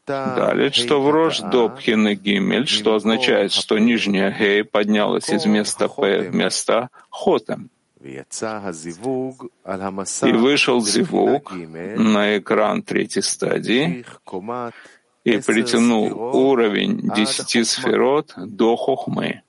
Далее, 0.06 0.72
что 0.72 1.02
в 1.02 1.10
рожь 1.10 1.40
до 1.40 1.68
Пхины 1.68 2.14
Гимель, 2.14 2.66
что 2.66 2.94
означает, 2.94 3.52
что 3.52 3.78
нижняя 3.78 4.30
Гей 4.30 4.64
поднялась 4.64 5.28
из 5.30 5.46
места 5.46 5.88
П 5.88 6.30
в 6.30 6.34
место 6.34 6.90
Хотем. 7.10 7.70
И 8.00 10.32
вышел 10.32 10.80
зивук 10.80 11.52
на 11.52 12.38
экран 12.38 12.82
третьей 12.82 13.22
стадии 13.22 14.04
и 15.24 15.38
притянул 15.38 16.36
уровень 16.36 17.00
десяти 17.16 17.64
сферот 17.64 18.32
до 18.36 18.76
хохмы. 18.76 19.42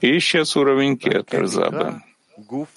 И 0.00 0.18
исчез 0.18 0.56
уровень 0.56 0.96
кетер 0.96 1.46
забы. 1.46 2.00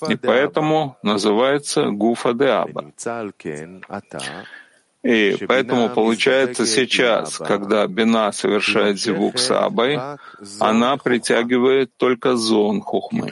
И 0.10 0.15
поэтому 0.15 0.97
называется 1.04 1.89
гуфа 1.91 2.34
де 2.34 2.47
аба. 2.47 2.91
И 5.04 5.36
поэтому 5.47 5.89
получается 5.89 6.67
сейчас, 6.67 7.38
когда 7.38 7.88
Бина 7.88 8.32
совершает 8.32 9.00
зивук 9.00 9.39
с 9.39 9.50
Абой, 9.50 10.00
она 10.60 10.95
притягивает 10.97 11.89
только 11.97 12.36
зон 12.36 12.82
хухмы. 12.82 13.32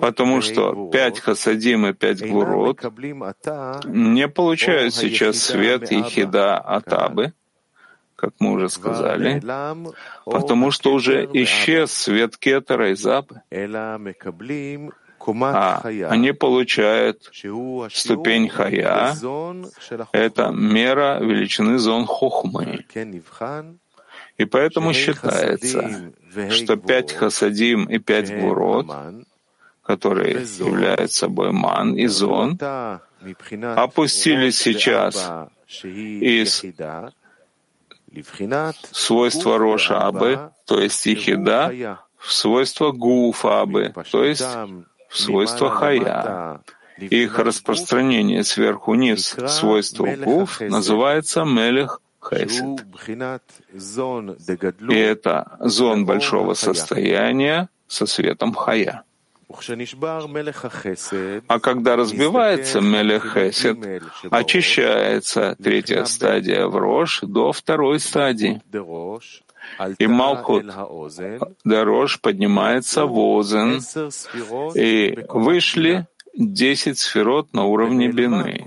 Потому 0.00 0.40
что 0.42 0.90
пять 0.90 1.20
хасадим 1.20 1.86
и 1.86 1.92
пять 1.92 2.28
гурот 2.28 2.82
не 3.84 4.28
получают 4.28 4.94
сейчас 4.94 5.38
свет 5.38 5.92
и 5.92 6.02
хида 6.02 6.58
от 6.58 6.92
Абы, 6.92 7.32
как 8.16 8.32
мы 8.40 8.52
уже 8.52 8.68
сказали, 8.68 9.40
потому 10.24 10.70
что 10.70 10.92
уже 10.92 11.28
исчез 11.32 11.92
свет 11.92 12.36
кетера 12.36 12.90
из 12.92 13.06
Абы 13.06 13.42
а 15.28 15.80
они 15.82 16.32
получают 16.32 17.30
ступень 17.92 18.48
хая, 18.48 19.14
это 20.12 20.50
мера 20.50 21.18
величины 21.20 21.78
зон 21.78 22.06
хохмы. 22.06 22.84
И 24.38 24.44
поэтому 24.44 24.92
считается, 24.92 26.12
что 26.50 26.76
пять 26.76 27.12
хасадим 27.12 27.84
и 27.84 27.98
пять 27.98 28.38
гурот, 28.38 28.86
которые 29.82 30.42
являются 30.58 31.18
собой 31.20 31.52
ман 31.52 31.94
и 31.94 32.06
зон, 32.06 32.58
опустились 33.76 34.58
сейчас 34.58 35.30
из 35.82 36.64
свойства 38.92 39.58
Роша 39.58 39.98
Абы, 39.98 40.50
то 40.66 40.80
есть 40.80 41.06
Ихида, 41.06 41.98
в 42.18 42.32
свойство 42.32 42.92
Гуфа 42.92 43.60
Абы, 43.62 43.94
то 44.10 44.24
есть 44.24 44.42
в 45.08 45.18
свойства 45.18 45.70
хая. 45.70 46.60
Их 46.98 47.38
распространение 47.38 48.42
сверху 48.42 48.92
вниз 48.92 49.36
свойство 49.48 50.06
гуф 50.16 50.60
называется 50.60 51.44
мелех 51.44 52.00
хесед. 52.24 52.84
И 54.90 54.94
это 54.94 55.56
зон 55.60 56.06
большого 56.06 56.54
состояния 56.54 57.68
со 57.86 58.06
светом 58.06 58.54
хая. 58.54 59.04
А 59.48 59.54
когда 61.60 61.96
разбивается 61.96 62.80
Мелех 62.80 63.34
Хесед, 63.34 63.78
очищается 64.30 65.56
третья 65.62 66.04
стадия 66.04 66.66
в 66.66 66.76
Рош 66.76 67.20
до 67.22 67.52
второй 67.52 68.00
стадии. 68.00 68.60
И 69.98 70.06
Малхут 70.06 70.66
Дорож 71.64 72.20
поднимается 72.20 73.06
в 73.06 73.18
Озен, 73.18 73.80
и 74.74 75.18
вышли 75.28 76.06
десять 76.34 76.98
сферот 76.98 77.52
на 77.52 77.64
уровне 77.64 78.08
Бины. 78.08 78.64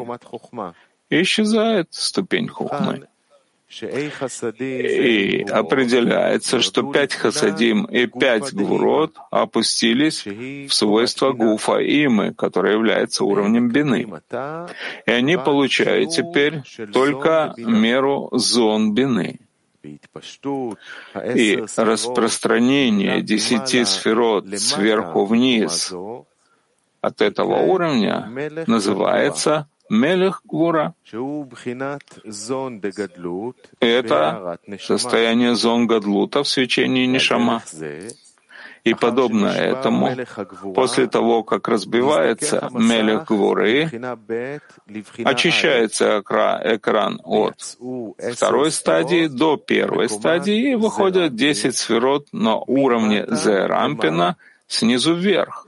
И 1.09 1.21
исчезает 1.21 1.87
ступень 1.91 2.47
Хухмы. 2.47 3.07
И 3.69 5.45
определяется, 5.47 6.59
что 6.59 6.91
пять 6.91 7.13
хасадим 7.13 7.85
и 7.85 8.07
пять 8.07 8.51
гурот 8.51 9.15
опустились 9.29 10.25
в 10.25 10.69
свойства 10.73 11.33
гуфа 11.33 11.77
имы, 11.79 12.33
которое 12.33 12.73
является 12.73 13.23
уровнем 13.23 13.69
бины. 13.69 14.07
И 15.05 15.11
они 15.11 15.37
получают 15.37 16.09
теперь 16.09 16.63
только 16.91 17.53
меру 17.57 18.29
зон 18.31 18.95
бины. 18.95 19.39
И 19.83 21.63
распространение 21.77 23.21
десяти 23.21 23.85
сферот 23.85 24.47
сверху 24.57 25.25
вниз 25.25 25.93
от 27.01 27.21
этого 27.21 27.57
уровня 27.57 28.29
называется 28.67 29.67
Мелех 29.89 30.41
Гвура. 30.45 30.93
Это 33.79 34.59
состояние 34.79 35.55
зон 35.55 35.87
Гадлута 35.87 36.43
в 36.43 36.47
свечении 36.47 37.05
Нишама. 37.05 37.63
И 38.85 38.93
подобно 38.93 39.47
этому, 39.47 40.09
после 40.73 41.07
того, 41.07 41.43
как 41.43 41.67
разбивается 41.67 42.69
Мелех 42.71 43.25
Гвуры, 43.25 43.89
очищается 45.25 46.23
экран 46.63 47.19
от 47.23 47.77
второй 48.33 48.71
стадии 48.71 49.27
до 49.27 49.57
первой 49.57 50.09
стадии 50.09 50.71
и 50.71 50.75
выходят 50.75 51.35
10 51.35 51.75
сферот 51.75 52.27
на 52.31 52.55
уровне 52.55 53.25
Зерампина 53.27 54.37
снизу 54.67 55.13
вверх. 55.13 55.67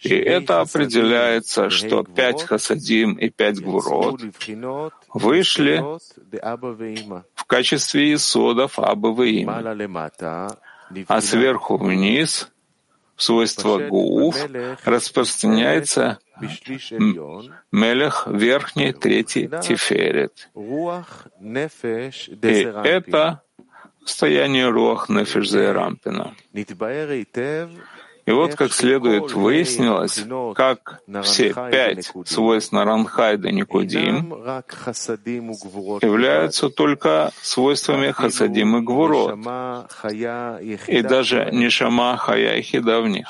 И 0.00 0.14
это 0.14 0.60
определяется, 0.60 1.70
что 1.70 2.04
пять 2.04 2.42
хасадим 2.42 3.14
и 3.14 3.30
пять 3.30 3.60
гвурот 3.60 4.20
вышли 5.14 5.82
в 7.34 7.44
качестве 7.46 8.14
исодов 8.14 8.78
Абавы 8.78 9.46
а 11.08 11.20
сверху 11.20 11.78
вниз 11.78 12.50
свойство 13.16 13.78
гууф 13.78 14.36
распространяется 14.84 16.18
Мелех 17.72 18.26
верхний, 18.26 18.92
третий 18.92 19.48
Тиферет. 19.62 20.50
И 22.28 22.68
это 22.84 23.42
состояние 24.04 24.68
Руах 24.68 25.08
Нефеш 25.08 25.52
Рампина. 25.52 26.34
И 28.26 28.32
вот 28.32 28.56
как 28.56 28.72
следует 28.72 29.32
выяснилось, 29.32 30.24
как 30.56 31.00
все 31.22 31.54
пять 31.54 32.10
свойств 32.26 32.72
Наранхайда 32.72 33.52
Никудим 33.52 34.32
являются 36.02 36.68
только 36.68 37.30
свойствами 37.40 38.10
Хасадим 38.10 38.78
и 38.78 38.80
Гвурот, 38.80 39.38
и 40.88 41.02
даже 41.02 41.50
Нишама 41.52 42.16
Хая 42.16 42.60
Хида 42.62 43.00
в 43.00 43.08
них. 43.08 43.28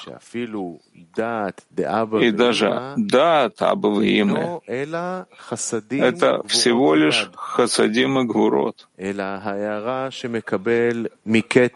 И 0.97 2.31
даже 2.31 2.95
Дат 2.97 3.63
Абавиимы— 3.63 4.61
это 4.67 6.43
всего 6.47 6.95
лишь 6.95 7.31
Хасадим 7.35 8.19
и 8.21 8.25
Гвурот. 8.25 8.89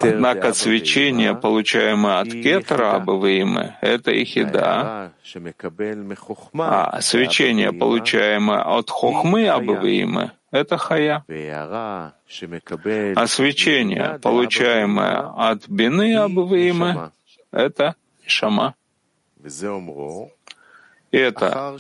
Однако 0.01 0.53
свечение, 0.55 1.35
получаемое 1.35 2.21
от 2.21 2.29
Кетра 2.29 2.95
Абавиимы, 2.97 3.77
это 3.81 4.11
Ихида, 4.11 5.13
а 6.59 7.01
свечение, 7.03 7.73
получаемое 7.73 8.63
от 8.63 8.91
Хохмы 8.91 9.49
Абавиимы, 9.49 10.33
это 10.51 10.77
хая. 10.79 11.25
А 13.17 13.27
свечение, 13.27 14.19
получаемое 14.23 15.19
от 15.37 15.69
бины 15.69 16.17
Абавиимы, 16.17 17.11
это 17.53 17.95
шама. 18.27 18.75
Это 21.13 21.77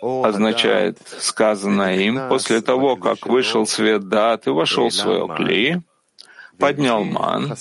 означает, 0.00 0.98
сказанное 1.18 1.96
им, 1.96 2.28
после 2.28 2.62
того, 2.62 2.96
как 2.96 3.26
вышел 3.26 3.66
свет 3.66 4.08
дат 4.08 4.46
и 4.46 4.50
вошел 4.50 4.88
в 4.88 4.94
свое 4.94 5.28
кли, 5.36 5.82
поднял 6.58 7.04
ман 7.04 7.54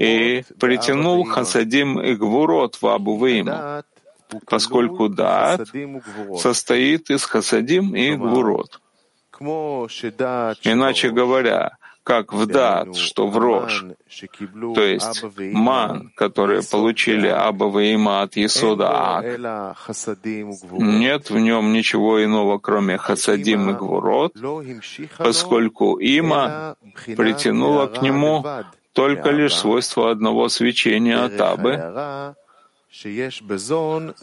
и 0.00 0.44
притянул 0.58 1.24
хасадим 1.24 2.00
и 2.00 2.14
гвурот 2.14 2.82
в 2.82 2.86
Абувейму, 2.86 3.84
поскольку 4.46 5.08
дат 5.08 5.68
состоит 6.38 7.10
из 7.10 7.24
хасадим 7.24 7.94
и 7.94 8.16
гвурот. 8.16 8.80
Иначе 10.64 11.10
говоря, 11.10 11.77
как 12.08 12.32
в 12.32 12.46
дат, 12.46 12.96
что 12.96 13.28
в 13.28 13.36
рож, 13.36 13.84
то 14.74 14.82
есть 14.82 15.22
ман, 15.36 16.10
которые 16.16 16.62
получили 16.62 17.28
Абава 17.28 17.82
Има 17.82 18.22
от 18.22 18.34
Есода 18.36 19.18
Ак, 19.18 19.24
нет 20.72 21.28
в 21.28 21.38
нем 21.38 21.74
ничего 21.74 22.24
иного, 22.24 22.56
кроме 22.58 22.96
Хасадим 22.96 23.68
и 23.70 23.74
Гвурот, 23.74 24.32
поскольку 25.18 25.98
Има 25.98 26.76
притянула 27.04 27.88
к 27.88 28.00
нему 28.00 28.42
только 28.94 29.30
лишь 29.30 29.56
свойство 29.56 30.10
одного 30.10 30.48
свечения 30.48 31.22
от 31.22 31.38
Абы, 31.38 32.34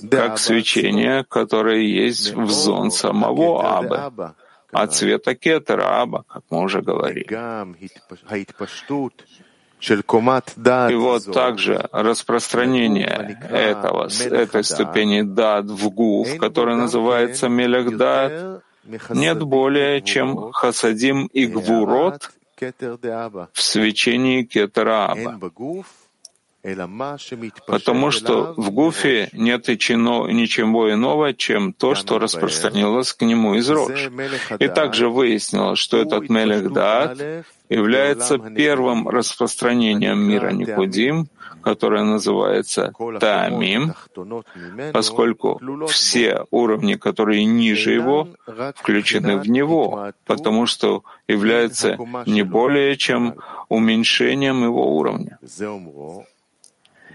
как 0.09 0.39
свечение, 0.39 1.23
которое 1.23 1.83
есть 1.83 2.33
в 2.33 2.49
зон 2.49 2.89
самого 2.89 3.77
Абы 3.77 4.33
от 4.75 4.93
цвета 4.93 5.35
кетера, 5.35 6.01
аба, 6.01 6.23
как 6.27 6.43
мы 6.49 6.61
уже 6.61 6.81
говорили. 6.81 7.27
И 10.91 10.95
вот 10.95 11.33
также 11.33 11.89
распространение 11.91 13.37
этого, 13.49 14.09
этой 14.21 14.63
ступени 14.63 15.21
дад 15.21 15.65
в 15.65 15.89
гуф, 15.89 16.37
которая 16.37 16.75
называется 16.75 17.49
мелех 17.49 17.97
дад, 17.97 18.63
нет 19.09 19.43
более, 19.43 20.01
чем 20.01 20.51
хасадим 20.51 21.27
и 21.27 21.45
гвурот 21.45 22.31
в 23.53 23.61
свечении 23.61 24.43
кетера 24.43 25.11
аба 25.11 25.51
потому 27.67 28.11
что 28.11 28.53
в 28.57 28.71
Гуфе 28.71 29.29
нет 29.33 29.67
ничего 29.67 30.91
иного, 30.91 31.33
чем 31.33 31.73
то, 31.73 31.95
что 31.95 32.19
распространилось 32.19 33.13
к 33.13 33.21
нему 33.21 33.55
из 33.55 33.69
Рож. 33.69 34.09
И 34.59 34.67
также 34.67 35.09
выяснилось, 35.09 35.79
что 35.79 35.97
этот 35.97 36.29
Мелех 36.29 36.71
Даат 36.71 37.45
является 37.69 38.37
первым 38.37 39.07
распространением 39.09 40.19
мира 40.19 40.51
Никудим, 40.51 41.27
которое 41.65 42.03
называется 42.03 42.93
Таамим, 43.19 43.95
поскольку 44.93 45.59
все 45.87 46.45
уровни, 46.51 46.93
которые 46.93 47.43
ниже 47.45 47.91
его, 47.91 48.27
включены 48.75 49.37
в 49.37 49.49
него, 49.49 50.11
потому 50.25 50.67
что 50.67 51.03
является 51.27 51.97
не 52.27 52.43
более 52.43 52.95
чем 52.97 53.35
уменьшением 53.67 54.63
его 54.63 54.95
уровня. 54.95 55.39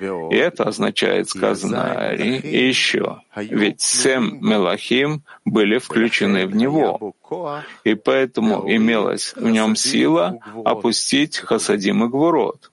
И 0.00 0.36
это 0.36 0.64
означает 0.64 1.28
сказано 1.28 2.08
Ари 2.08 2.38
и 2.38 2.66
еще, 2.66 3.20
ведь 3.36 3.80
Сем 3.80 4.38
Мелахим 4.40 5.22
были 5.44 5.78
включены 5.78 6.46
в 6.46 6.54
него, 6.54 7.14
и 7.84 7.94
поэтому 7.94 8.70
имелась 8.70 9.34
в 9.36 9.48
нем 9.48 9.76
сила 9.76 10.38
опустить 10.64 11.38
Хасадим 11.38 12.04
и 12.04 12.08
Гвурот. 12.08 12.70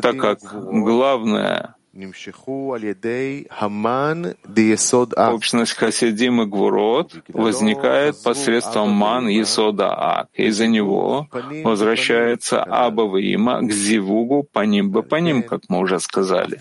Так 0.00 0.16
как 0.16 0.40
главное 0.40 1.76
Общность 5.14 5.72
Хасидим 5.74 6.42
и 6.42 6.46
Гвурот 6.46 7.14
возникает 7.28 8.22
посредством 8.22 8.90
ман 8.90 9.28
Есода 9.28 9.94
Ак. 9.94 10.28
Из-за 10.34 10.66
него 10.66 11.28
возвращается 11.64 12.62
Аба 12.62 13.02
Има 13.20 13.60
к 13.60 13.70
Зивугу 13.70 14.42
по 14.42 14.60
ним 14.60 14.90
бы 14.90 15.02
по 15.02 15.16
ним, 15.16 15.42
как 15.42 15.62
мы 15.68 15.80
уже 15.80 16.00
сказали. 16.00 16.58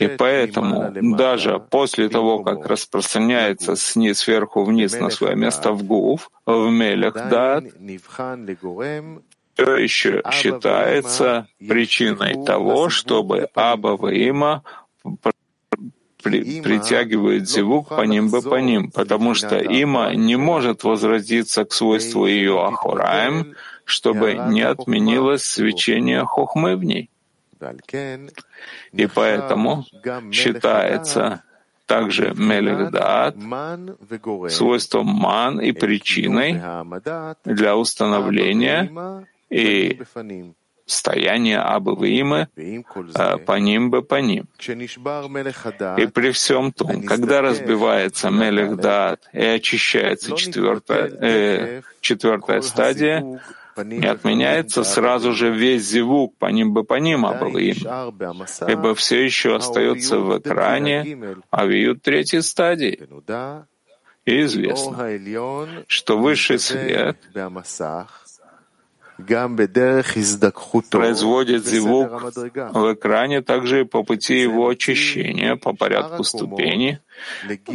И 0.00 0.08
поэтому 0.16 1.16
даже 1.16 1.58
после 1.58 2.08
того, 2.08 2.44
как 2.44 2.66
распространяется 2.66 3.76
снизу 3.76 4.14
сверху 4.14 4.64
вниз 4.64 4.98
на 4.98 5.10
свое 5.10 5.34
место 5.36 5.72
в 5.72 5.82
Гуф, 5.82 6.30
в 6.46 6.70
Мелях 6.70 7.14
Дат, 7.14 7.64
все 9.54 9.76
еще 9.76 10.22
считается 10.32 11.46
причиной 11.58 12.44
того, 12.44 12.88
чтобы 12.88 13.48
Аба 13.54 13.96
Ваима 13.96 14.62
при, 16.22 16.62
притягивает 16.62 17.48
зевук 17.48 17.88
по 17.88 18.02
ним 18.02 18.30
бы 18.30 18.42
по 18.42 18.56
ним, 18.56 18.90
потому 18.90 19.34
что 19.34 19.58
има 19.58 20.14
не 20.14 20.36
может 20.36 20.84
возвратиться 20.84 21.64
к 21.64 21.72
свойству 21.72 22.26
ее 22.26 22.64
ахураем, 22.64 23.54
чтобы 23.84 24.34
не 24.48 24.62
отменилось 24.62 25.44
свечение 25.44 26.24
хохмы 26.24 26.76
в 26.76 26.84
ней. 26.84 27.10
И 28.92 29.06
поэтому 29.06 29.84
считается 30.32 31.42
также 31.86 32.32
Мелехдат 32.34 33.36
свойством 34.50 35.06
ман 35.06 35.60
и 35.60 35.72
причиной 35.72 36.62
для 37.44 37.76
установления 37.76 39.26
и 39.54 40.00
стояние 40.86 41.60
Абы 41.60 41.96
а, 43.14 43.38
по 43.38 43.58
ним 43.58 43.90
бы 43.90 44.02
по 44.02 44.16
ним. 44.16 44.46
И 44.58 46.06
при 46.06 46.30
всем 46.32 46.72
том, 46.72 47.02
когда 47.02 47.40
разбивается 47.40 48.30
Мелехдат 48.30 49.20
и 49.32 49.44
очищается 49.44 50.36
четвертая, 50.36 51.10
э, 51.20 51.82
четвертая 52.00 52.60
стадия, 52.60 53.40
не 53.76 54.06
отменяется 54.06 54.84
сразу 54.84 55.32
же 55.32 55.50
весь 55.50 55.82
зивук 55.82 56.36
по 56.38 56.46
ним 56.46 56.72
бы 56.72 56.84
по 56.84 56.94
ним 56.94 57.26
абавим, 57.26 57.76
ибо 58.68 58.94
все 58.94 59.24
еще 59.24 59.56
остается 59.56 60.18
в 60.18 60.38
экране 60.38 61.36
авиют 61.50 62.02
третьей 62.02 62.42
стадии. 62.42 63.00
И 64.24 64.42
известно, 64.42 65.84
что 65.86 66.18
высший 66.18 66.58
свет 66.58 67.18
производит 70.90 71.66
зивук 71.66 72.10
в 72.72 72.94
экране 72.94 73.42
также 73.42 73.84
по 73.84 74.02
пути 74.02 74.40
его 74.40 74.68
очищения, 74.68 75.56
по 75.56 75.72
порядку 75.74 76.24
ступени, 76.24 77.00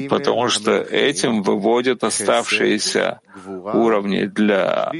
потому 0.09 0.49
что 0.49 0.71
этим 0.81 1.41
выводят 1.43 2.03
оставшиеся 2.03 3.21
уровни 3.73 4.25
для 4.25 4.91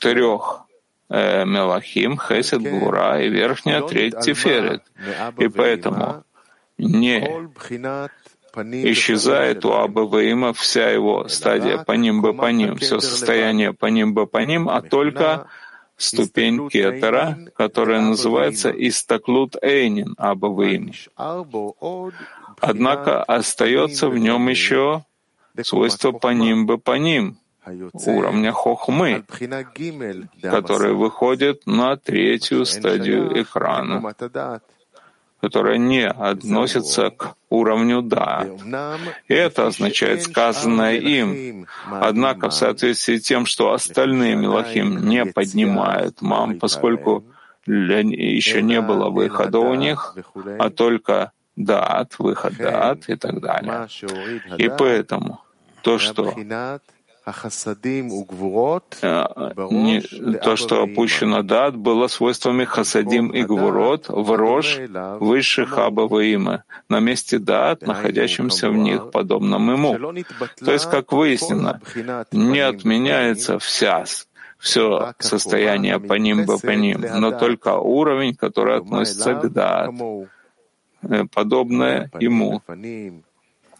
трех 0.00 0.64
э, 1.08 1.44
Мелахим, 1.44 2.18
Хесед, 2.18 2.62
Гура 2.62 3.20
и 3.20 3.28
верхняя 3.28 3.82
треть 3.82 4.18
Тиферет. 4.20 4.82
И 5.38 5.48
поэтому 5.48 6.24
не 6.78 7.20
исчезает 8.54 9.64
у 9.64 9.72
Абаваима 9.72 10.52
вся 10.52 10.90
его 10.90 11.28
стадия. 11.28 11.78
По 11.78 11.92
ним 11.92 12.20
бы 12.20 12.34
по 12.34 12.50
ним, 12.50 12.76
все 12.76 13.00
состояние 13.00 13.72
по 13.72 13.86
ним 13.86 14.14
бы 14.14 14.26
по 14.26 14.38
ним, 14.38 14.68
а 14.68 14.82
только 14.82 15.46
ступень 15.96 16.68
кетера, 16.68 17.38
которая 17.56 18.00
называется 18.00 18.70
Истаклут 18.70 19.56
Эйнин 19.62 20.14
Абаваим. 20.18 20.92
Однако 22.60 23.22
остается 23.22 24.08
в 24.08 24.18
нем 24.18 24.48
еще 24.48 25.04
свойство 25.62 26.12
по 26.12 26.28
ним 26.28 26.66
бы 26.66 26.78
по 26.78 26.96
ним, 26.96 27.38
уровня 28.06 28.52
хохмы, 28.52 29.24
который 30.42 30.94
выходит 30.94 31.66
на 31.66 31.96
третью 31.96 32.64
стадию 32.64 33.40
экрана 33.40 34.14
которая 35.42 35.76
не 35.76 36.06
относится 36.06 37.10
к 37.10 37.34
уровню 37.50 38.00
«да». 38.00 38.46
И 39.26 39.34
это 39.34 39.66
означает 39.66 40.22
сказанное 40.22 40.94
им. 40.94 41.66
Однако 41.90 42.48
в 42.48 42.54
соответствии 42.54 43.16
с 43.16 43.22
тем, 43.22 43.44
что 43.46 43.72
остальные 43.72 44.36
Милахим 44.36 45.08
не 45.08 45.26
поднимают 45.26 46.22
мам, 46.22 46.60
поскольку 46.60 47.24
еще 47.66 48.62
не 48.62 48.80
было 48.80 49.10
выхода 49.10 49.58
у 49.58 49.74
них, 49.74 50.16
а 50.60 50.70
только 50.70 51.32
дат, 51.56 52.14
выход 52.20 52.56
дат 52.56 53.08
и 53.08 53.16
так 53.16 53.40
далее. 53.40 53.88
И 54.58 54.68
поэтому 54.68 55.40
то, 55.82 55.98
что 55.98 56.34
то, 60.42 60.56
что 60.56 60.82
опущено 60.82 61.42
дат, 61.42 61.76
было 61.76 62.08
свойствами 62.08 62.64
хасадим 62.64 63.28
и 63.28 63.42
гвурот 63.42 64.06
в 64.08 64.36
рож 64.36 64.80
высших 65.20 65.78
абаваима, 65.78 66.64
на 66.88 67.00
месте 67.00 67.38
дат, 67.38 67.82
находящимся 67.82 68.70
в 68.70 68.76
них, 68.76 69.10
подобном 69.10 69.70
ему. 69.70 70.14
То 70.58 70.72
есть, 70.72 70.90
как 70.90 71.12
выяснено, 71.12 71.80
не 72.32 72.60
отменяется 72.60 73.58
вся 73.58 74.04
все 74.58 75.12
состояние 75.18 75.98
по 75.98 76.14
ним 76.14 76.44
бы 76.44 76.56
по 76.56 76.70
ним, 76.70 77.00
но 77.00 77.32
только 77.32 77.76
уровень, 77.78 78.36
который 78.36 78.78
относится 78.78 79.34
к 79.34 79.52
дат, 79.52 79.90
э, 81.02 81.24
подобное 81.34 82.10
ему. 82.20 82.62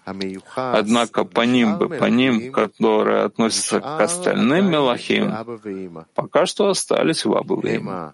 Однако 0.04 1.24
по 1.24 1.42
ним 1.42 1.78
бы, 1.78 1.88
по 1.88 2.06
ним, 2.06 2.52
которые 2.52 3.22
относятся 3.22 3.80
к 3.80 4.00
остальным 4.00 4.70
Мелахим, 4.70 5.32
пока 6.14 6.46
что 6.46 6.68
остались 6.68 7.24
в 7.24 7.32
Абувим, 7.34 8.12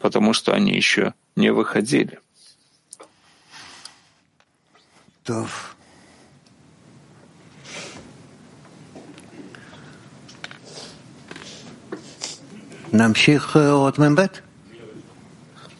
потому 0.00 0.32
что 0.32 0.52
они 0.52 0.72
еще 0.72 1.14
не 1.36 1.50
выходили. 1.50 2.18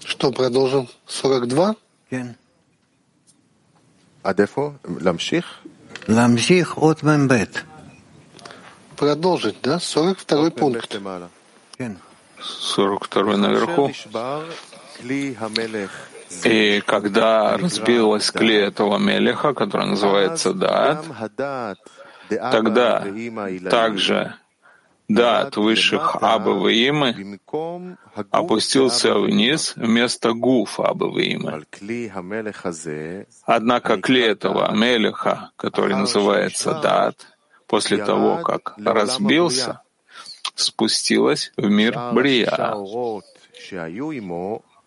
Что, 0.04 0.30
продолжим? 0.30 0.88
42? 1.06 1.74
כן. 2.10 2.36
Ламсих 6.06 6.78
от 6.78 7.02
мембет. 7.02 7.64
Продолжить, 8.96 9.56
да? 9.62 9.78
42 9.78 10.50
пункт. 10.50 10.98
42 12.40 13.36
наверху. 13.36 13.92
И 16.44 16.82
когда 16.86 17.56
разбилась 17.56 18.30
клей 18.30 18.64
этого 18.64 18.98
мелеха, 18.98 19.54
который 19.54 19.86
называется 19.86 20.52
дат, 20.52 21.04
тогда 22.28 23.04
также 23.70 24.34
Дат 25.08 25.56
высших 25.56 26.16
Абаваимы 26.20 27.38
опустился 28.30 29.14
вниз 29.14 29.72
вместо 29.76 30.34
Гуф 30.34 30.80
Абаваимы. 30.80 31.64
Однако 33.44 33.96
кли 33.96 34.20
этого 34.20 34.74
Мелеха, 34.74 35.50
который 35.56 35.96
называется 35.96 36.74
Дат, 36.74 37.16
после 37.66 38.04
того, 38.04 38.42
как 38.42 38.74
разбился, 38.76 39.80
спустилась 40.54 41.52
в 41.56 41.68
мир 41.70 41.98
Брия, 42.12 42.74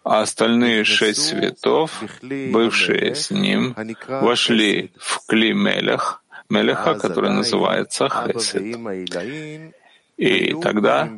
а 0.04 0.22
остальные 0.22 0.84
шесть 0.84 1.28
светов, 1.28 2.04
бывшие 2.22 3.16
с 3.16 3.32
ним, 3.32 3.76
вошли 4.08 4.92
в 4.98 5.26
Кли 5.28 5.54
Мелех, 5.54 6.24
Мелеха, 6.50 6.96
который 6.96 7.32
называется 7.32 8.10
Хесед. 8.10 9.74
И 10.22 10.54
тогда 10.62 11.10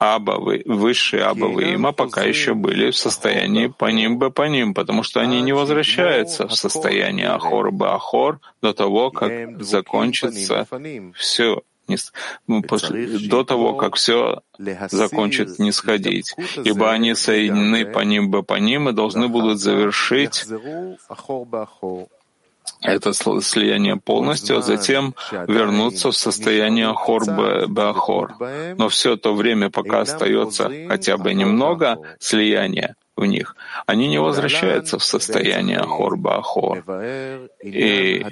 абавы, 0.00 0.62
высшие 0.66 1.22
абавы 1.22 1.72
има 1.74 1.92
пока 1.92 2.22
еще 2.22 2.54
были 2.54 2.90
в 2.90 2.96
состоянии 2.96 3.68
по 3.68 3.86
ним 3.86 4.18
бы 4.18 4.32
по 4.32 4.48
ним, 4.48 4.74
потому 4.74 5.04
что 5.04 5.20
они 5.20 5.40
не 5.40 5.52
возвращаются 5.52 6.48
в 6.48 6.52
состояние 6.52 7.28
ахор 7.28 7.70
бы 7.70 7.88
ахор 7.88 8.40
до 8.60 8.72
того, 8.72 9.12
как 9.12 9.62
закончится 9.62 10.66
все 11.14 11.62
ну, 12.48 12.62
до 13.30 13.44
того, 13.44 13.74
как 13.74 13.94
все 13.94 14.42
закончит 14.90 15.60
не 15.60 15.70
сходить, 15.70 16.34
ибо 16.64 16.90
они 16.90 17.14
соединены 17.14 17.86
по 17.86 18.00
ним 18.00 18.30
бы 18.30 18.42
по 18.42 18.54
ним 18.54 18.88
и 18.88 18.92
должны 18.92 19.28
будут 19.28 19.60
завершить 19.60 20.44
это 22.82 23.12
слияние 23.12 23.96
полностью, 23.96 24.58
а 24.58 24.62
затем 24.62 25.14
вернуться 25.32 26.10
в 26.10 26.16
состояние 26.16 26.92
хор-бахор. 26.94 28.34
Но 28.76 28.88
все 28.88 29.16
то 29.16 29.34
время, 29.34 29.70
пока 29.70 30.00
остается 30.00 30.70
хотя 30.88 31.16
бы 31.16 31.34
немного 31.34 31.98
слияния 32.18 32.96
в 33.16 33.24
них, 33.24 33.56
они 33.86 34.08
не 34.08 34.20
возвращаются 34.20 34.98
в 34.98 35.04
состояние 35.04 35.82
хор-бахор. 35.82 36.84
И 37.62 38.24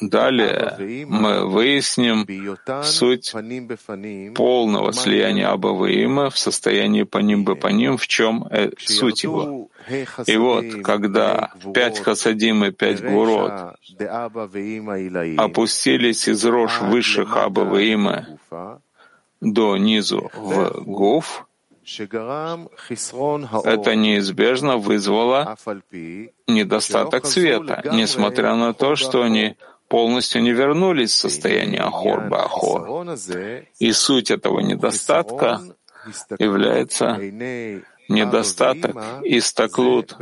Далее 0.00 1.06
мы 1.06 1.46
выясним 1.48 2.26
суть 2.82 3.32
полного 4.34 4.92
слияния 4.92 5.50
Абаваима 5.50 6.30
в 6.30 6.38
состоянии 6.38 7.02
по 7.02 7.18
ним 7.18 7.44
бы 7.44 7.56
по 7.56 7.68
ним, 7.68 7.96
в 7.96 8.06
чем 8.06 8.46
э, 8.50 8.70
суть 8.78 9.24
его. 9.24 9.68
И 10.26 10.36
вот, 10.36 10.64
когда 10.84 11.52
пять 11.74 12.00
хасадим 12.00 12.64
и 12.64 12.70
пять 12.70 13.02
гурот 13.02 13.76
опустились 15.36 16.28
из 16.28 16.44
рож 16.44 16.80
высших 16.80 17.36
Абаваима 17.36 18.26
до 19.40 19.76
низу 19.76 20.30
в 20.34 20.84
Гуф, 20.84 21.46
это 23.64 23.94
неизбежно 23.94 24.76
вызвало 24.76 25.56
недостаток 26.46 27.24
света, 27.24 27.82
несмотря 27.92 28.54
на 28.56 28.74
то, 28.74 28.94
что 28.94 29.22
они 29.22 29.56
полностью 29.88 30.42
не 30.42 30.52
вернулись 30.52 31.12
в 31.12 31.16
состояние 31.16 31.80
Ахор-Бахор. 31.80 33.16
И 33.78 33.92
суть 33.92 34.30
этого 34.30 34.60
недостатка 34.60 35.60
является 36.38 37.16
недостаток 38.08 38.96
истаклут 39.24 40.16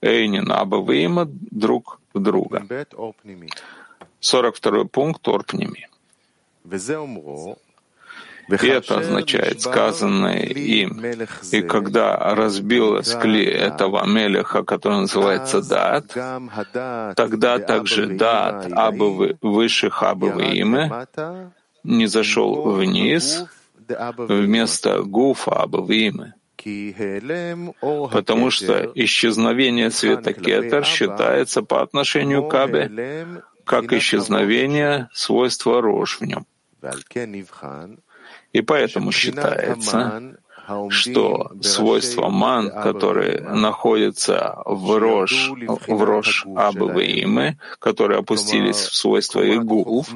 Эйнин 0.00 0.50
Абавима 0.52 1.26
друг 1.26 2.00
в 2.12 2.20
друга. 2.20 2.86
42 4.20 4.84
пункт 4.84 5.26
Орпними. 5.28 5.88
И 8.48 8.66
это 8.66 8.98
означает 8.98 9.60
сказанное 9.62 10.42
им. 10.42 11.02
И 11.52 11.62
когда 11.62 12.16
разбилась 12.34 13.14
кли 13.14 13.44
этого 13.44 14.06
Мелеха, 14.06 14.62
который 14.62 15.00
называется 15.00 15.62
Дат, 15.62 16.06
тогда 17.16 17.58
также 17.58 18.06
Дат 18.06 18.72
Абы 18.72 19.36
высших 19.40 20.02
Абы 20.02 20.44
имя 20.54 21.06
не 21.82 22.06
зашел 22.06 22.72
вниз 22.72 23.44
вместо 23.88 25.02
Гуфа 25.02 25.62
Абы 25.62 25.96
имя. 25.96 26.34
Потому 28.10 28.50
что 28.50 28.90
исчезновение 28.94 29.90
света 29.90 30.32
Кетер 30.32 30.84
считается 30.84 31.62
по 31.62 31.82
отношению 31.82 32.48
к 32.48 32.54
Абе 32.54 33.42
как 33.64 33.92
исчезновение 33.92 35.08
свойства 35.12 35.80
рожь 35.80 36.20
в 36.20 36.24
нем. 36.24 36.46
И 38.54 38.62
поэтому 38.62 39.10
считается, 39.10 40.38
что 40.88 41.50
свойства 41.60 42.28
ман, 42.28 42.70
которые 42.70 43.40
находятся 43.40 44.62
в 44.64 44.96
рожь, 44.98 45.50
в 45.88 46.02
рожь 46.02 46.46
Абы 46.54 47.56
которые 47.80 48.20
опустились 48.20 48.76
в 48.76 48.94
свойства 48.94 49.40
Игулов, 49.40 50.08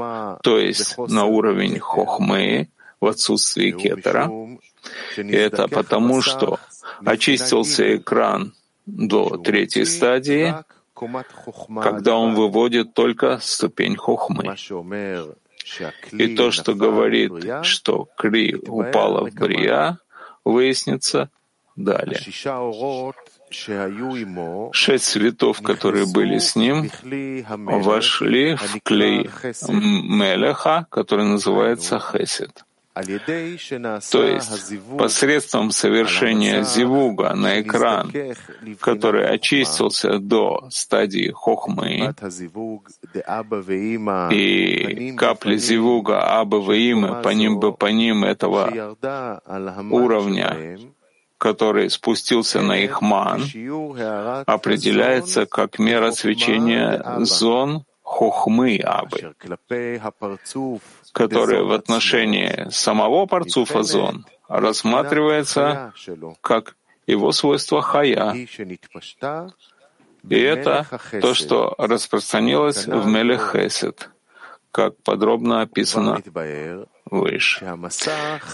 то 0.43 0.59
есть 0.59 0.97
на 0.97 1.25
уровень 1.25 1.81
Хохмы 1.81 2.69
в 3.01 3.07
отсутствии 3.07 3.73
кетера, 3.73 4.31
и 5.17 5.37
это 5.37 5.67
потому, 5.67 6.23
что 6.23 6.61
очистился 7.05 7.97
экран 7.97 8.55
до 8.87 9.37
третьей 9.37 9.85
стадии, 9.85 10.55
когда 11.83 12.17
он 12.17 12.35
выводит 12.35 12.95
только 12.95 13.39
ступень 13.43 13.97
хохмы. 13.97 14.57
И 16.13 16.37
то, 16.37 16.51
что 16.51 16.75
говорит, 16.75 17.33
что 17.63 18.09
Кри 18.17 18.55
упала 18.55 19.29
в 19.29 19.35
Брия, 19.35 19.99
выяснится 20.45 21.31
далее. 21.77 22.21
Шесть 24.73 25.05
цветов, 25.07 25.63
которые 25.63 26.07
были 26.07 26.39
с 26.39 26.55
ним, 26.57 26.91
вошли 27.57 28.57
в 28.57 28.81
клей 28.83 29.31
Мелеха, 29.69 30.87
который 30.91 31.25
называется 31.25 31.99
Хесед. 31.99 32.65
То 34.11 34.25
есть 34.25 34.73
посредством 34.99 35.71
совершения 35.71 36.63
зивуга 36.63 37.35
на 37.35 37.61
экран, 37.61 38.13
который 38.81 39.29
очистился 39.29 40.19
до 40.19 40.69
стадии 40.71 41.31
хохмы, 41.31 42.15
и 44.33 45.15
капли 45.17 45.57
зивуга 45.57 46.41
Аба 46.41 46.57
Ваимы 46.57 47.23
по 47.23 47.29
ним 47.29 47.61
бы 47.61 47.73
по 47.73 47.87
ним 47.87 48.25
этого 48.25 48.97
уровня, 49.91 50.79
который 51.39 51.91
спустился 51.91 52.61
на 52.63 52.79
их 52.79 53.01
ман, 53.01 53.43
определяется 54.47 55.47
как 55.47 55.79
мера 55.79 56.11
свечения 56.11 57.03
зон 57.21 57.85
хохмы 58.09 58.79
Абы 58.79 59.35
которое 61.13 61.63
в 61.63 61.73
отношении 61.73 62.71
самого 62.71 63.27
парцуфа 63.27 63.83
зон 63.83 64.25
рассматривается 64.49 65.93
как 66.41 66.77
его 67.07 67.33
свойство 67.33 67.83
хая. 67.83 68.35
И 70.29 70.39
это 70.41 70.87
то, 71.21 71.35
что 71.35 71.75
распространилось 71.79 72.87
в 72.87 73.07
Мелех 73.07 73.53
Хесед, 73.53 74.11
как 74.73 74.97
подробно 75.03 75.63
описано 75.63 76.21
выше. 77.11 77.65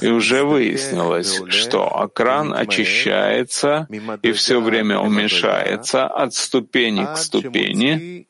И 0.01 0.09
уже 0.09 0.45
выяснилось, 0.45 1.43
что 1.49 2.07
экран 2.07 2.53
очищается 2.55 3.88
и 4.23 4.33
все 4.33 4.61
время 4.61 4.99
уменьшается 4.99 6.07
от 6.07 6.35
ступени 6.35 7.05
к 7.05 7.17
ступени, 7.17 8.27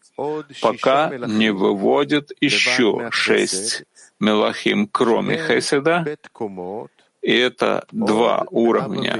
пока 0.61 1.13
не 1.27 1.51
выводит 1.51 2.33
еще 2.41 3.09
шесть 3.11 3.85
Мелахим, 4.21 4.87
кроме 4.87 5.39
Хеседа, 5.39 6.17
и 7.23 7.33
это 7.33 7.85
два 7.91 8.47
уровня 8.51 9.19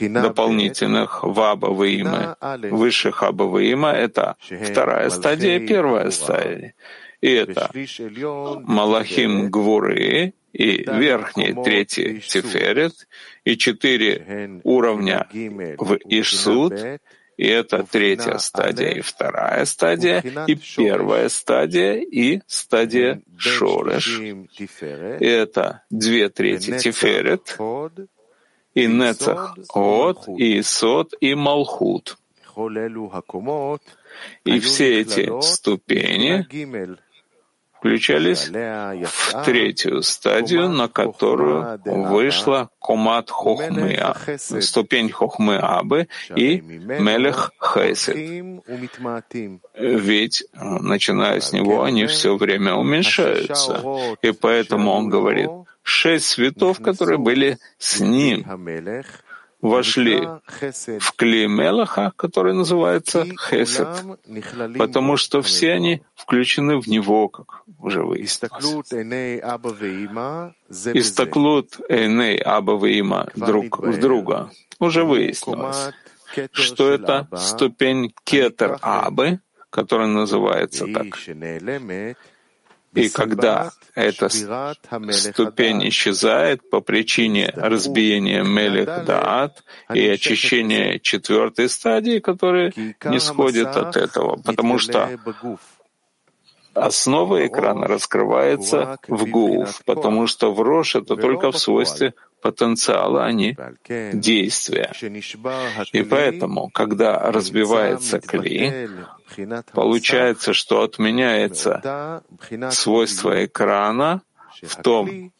дополнительных 0.00 1.22
в 1.22 1.40
Абаваима, 1.40 2.36
высших 2.70 3.22
Абаваима, 3.22 3.90
это 3.92 4.36
вторая 4.40 5.10
стадия 5.10 5.66
первая 5.66 6.10
стадия. 6.10 6.74
И 7.20 7.32
это 7.32 7.70
Малахим 8.62 9.50
Гвуры 9.50 10.34
и 10.52 10.84
верхний 10.84 11.52
третий 11.64 12.20
Тиферет, 12.20 13.08
и 13.44 13.56
четыре 13.56 14.60
уровня 14.62 15.26
в 15.78 15.98
Ишсуд, 16.04 16.74
и 17.38 17.46
это 17.46 17.84
третья 17.84 18.38
стадия 18.38 18.90
и 18.90 19.00
вторая 19.00 19.64
стадия, 19.64 20.20
и 20.46 20.56
первая 20.56 21.28
стадия 21.28 21.94
и 21.94 22.40
стадия 22.48 23.22
Шореш. 23.38 24.20
Это 25.20 25.82
две 25.88 26.28
трети 26.28 26.76
Тиферет, 26.78 27.56
и 28.74 28.86
Нецах 28.86 29.56
От, 29.72 30.28
и 30.36 30.58
Исот, 30.58 31.14
и 31.20 31.34
Малхут. 31.34 32.18
И 34.44 34.58
все 34.58 35.00
эти 35.00 35.40
ступени 35.40 36.44
включались 37.78 38.48
в 38.48 39.44
третью 39.44 40.02
стадию, 40.02 40.68
на 40.68 40.88
которую 40.88 41.80
вышла 41.84 42.70
Комат 42.80 43.30
Хохмы, 43.30 43.98
ступень 44.36 45.10
Хохмы 45.10 45.58
Абы 45.58 46.08
и 46.34 46.60
Мелех 46.60 47.52
Хесед. 47.60 48.16
Ведь, 49.74 50.44
начиная 50.54 51.40
с 51.40 51.52
него, 51.52 51.82
они 51.82 52.06
все 52.06 52.36
время 52.36 52.74
уменьшаются. 52.74 53.82
И 54.22 54.32
поэтому 54.32 54.92
он 54.92 55.08
говорит, 55.08 55.50
шесть 55.82 56.26
светов, 56.26 56.80
которые 56.80 57.18
были 57.18 57.58
с 57.78 58.00
ним, 58.00 58.44
вошли 59.60 60.26
в 60.98 61.12
клей 61.16 61.46
Мелаха, 61.46 62.12
который 62.16 62.54
называется 62.54 63.24
Хесед, 63.24 63.88
потому 64.78 65.16
что 65.16 65.42
все 65.42 65.72
они 65.72 66.02
включены 66.14 66.78
в 66.80 66.86
него, 66.86 67.28
как 67.28 67.62
уже 67.78 68.02
выяснилось. 68.02 68.52
Истаклут 70.94 71.80
Эйней 71.88 72.38
Аба 72.38 72.72
Ваима 72.72 73.28
друг 73.34 73.78
в 73.78 73.98
друга. 73.98 74.50
Уже 74.78 75.04
выяснилось, 75.04 75.90
что 76.52 76.90
это? 76.90 77.28
Ступень 77.36 78.14
Кетер 78.24 78.78
Абы, 78.82 79.40
которая 79.70 80.08
называется 80.08 80.86
так. 80.92 81.06
И 82.94 83.08
когда 83.10 83.70
эта 83.94 84.28
ступень 84.28 85.88
исчезает 85.88 86.68
по 86.70 86.80
причине 86.80 87.52
разбиения 87.54 88.42
Мелех 88.42 89.04
Даат 89.04 89.62
и 89.92 90.08
очищения 90.08 90.98
четвертой 90.98 91.68
стадии, 91.68 92.18
которая 92.18 92.72
не 93.04 93.20
сходит 93.20 93.68
от 93.68 93.96
этого, 93.96 94.36
потому 94.36 94.78
что 94.78 95.10
основа 96.74 97.46
экрана 97.46 97.86
раскрывается 97.86 98.98
в 99.06 99.26
Гуф, 99.26 99.82
потому 99.84 100.26
что 100.26 100.52
в 100.52 100.60
Рош 100.60 100.94
это 100.94 101.16
только 101.16 101.50
в 101.50 101.58
свойстве 101.58 102.14
потенциала, 102.40 103.24
а 103.24 103.32
не 103.32 103.56
действия. 104.12 104.92
И 105.92 106.02
поэтому, 106.02 106.70
когда 106.70 107.18
разбивается 107.32 108.20
кли, 108.20 108.88
получается, 109.72 110.52
что 110.52 110.82
отменяется 110.82 112.22
свойство 112.70 113.44
экрана 113.44 114.22
в 114.62 114.82
том 114.82 115.32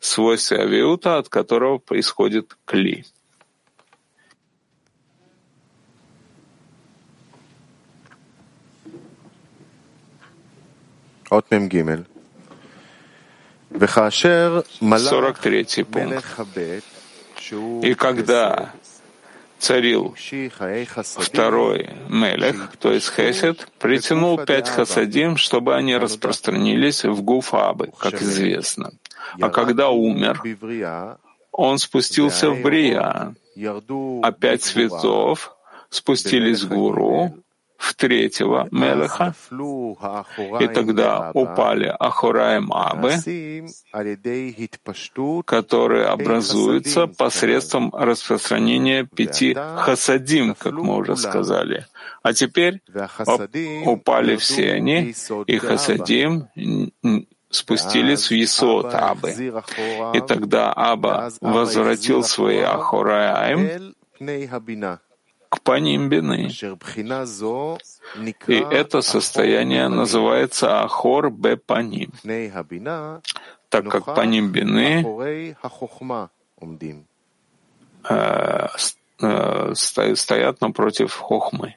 свойстве 0.00 0.58
авиута, 0.58 1.18
от 1.18 1.28
которого 1.28 1.78
происходит 1.78 2.56
кли. 2.64 3.04
От 11.30 11.50
Мем 11.50 11.68
43 14.98 15.84
пункт. 15.84 16.24
И 17.82 17.94
когда 17.94 18.72
царил 19.58 20.14
второй 20.96 21.90
Мелех, 22.08 22.72
то 22.78 22.92
есть 22.92 23.12
Хесед, 23.14 23.68
притянул 23.78 24.38
пять 24.38 24.68
хасадим, 24.68 25.36
чтобы 25.36 25.74
они 25.74 25.96
распространились 25.96 27.04
в 27.04 27.22
Гуфабы, 27.22 27.92
как 27.98 28.20
известно. 28.20 28.92
А 29.40 29.48
когда 29.50 29.90
умер, 29.90 30.42
он 31.52 31.78
спустился 31.78 32.50
в 32.50 32.62
Брия, 32.62 33.34
а 34.22 34.32
пять 34.32 34.62
цветов 34.62 35.56
спустились 35.88 36.62
в 36.62 36.68
Гуру, 36.68 37.43
в 37.84 37.94
третьего 37.94 38.66
Мелеха, 38.70 39.34
и 40.60 40.66
тогда 40.68 41.30
упали 41.34 41.94
Ахураем 41.98 42.72
Абы, 42.72 43.12
которые 45.44 46.06
образуются 46.06 47.06
посредством 47.06 47.94
распространения 47.94 49.04
пяти 49.04 49.54
хасадим, 49.54 50.54
как 50.54 50.72
мы 50.72 50.96
уже 50.96 51.16
сказали. 51.16 51.86
А 52.22 52.32
теперь 52.32 52.80
упали 53.84 54.36
все 54.36 54.72
они, 54.72 55.14
и 55.46 55.58
хасадим 55.58 56.48
спустились 57.50 58.30
в 58.30 58.34
Есот 58.34 58.94
Абы. 58.94 59.30
И 60.14 60.20
тогда 60.20 60.72
Аба 60.72 61.30
возвратил 61.40 62.22
свои 62.24 62.60
Ахураем 62.60 63.94
к 65.54 65.60
паним 65.60 66.08
бины. 66.08 66.50
И 68.48 68.54
это 68.54 69.02
состояние 69.02 69.88
называется 69.88 70.82
Ахор 70.82 71.30
Бе 71.30 71.56
Паним, 71.56 72.12
так 73.68 73.88
как 73.88 74.04
паним 74.14 74.50
бины 74.50 75.04
э, 78.08 78.66
э, 79.20 79.74
стоят 79.74 80.60
напротив 80.60 81.14
хохмы. 81.14 81.76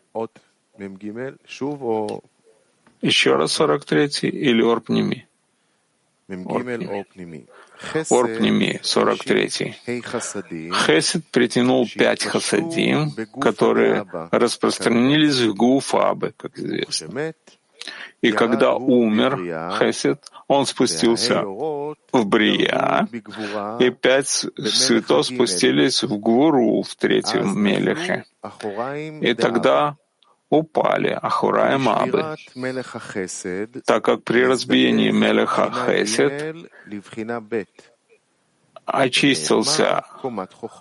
Еще 3.01 3.36
раз 3.36 3.51
43 3.53 4.30
или 4.30 4.63
Орпними? 4.63 5.28
Орпними. 8.09 8.80
Орпними, 8.80 8.80
43. 8.84 9.75
Хесед 10.86 11.23
притянул 11.32 11.88
пять 11.88 12.23
хасадим, 12.23 13.11
которые 13.39 14.05
распространились 14.32 15.39
в 15.39 15.53
Гуфабы, 15.53 16.34
как 16.38 16.57
известно. 16.57 17.34
И 18.21 18.32
когда 18.32 18.75
умер 18.75 19.38
Хесед, 19.78 20.23
он 20.47 20.65
спустился 20.65 21.43
в 21.43 22.25
Брия, 22.25 23.07
и 23.80 23.89
пять 23.91 24.28
святов 24.28 25.25
спустились 25.25 26.03
в 26.03 26.17
Гвуру 26.19 26.82
в 26.82 26.95
третьем 26.95 27.61
Мелехе. 27.61 28.25
И 29.21 29.34
тогда 29.34 29.97
упали 30.50 31.18
Ахураем 31.22 31.89
Абы, 31.89 32.38
так 33.86 34.06
как 34.06 34.24
при 34.24 34.45
разбиении 34.45 35.12
Мелеха 35.12 35.72
Хесед 35.72 36.56
очистился 38.88 40.06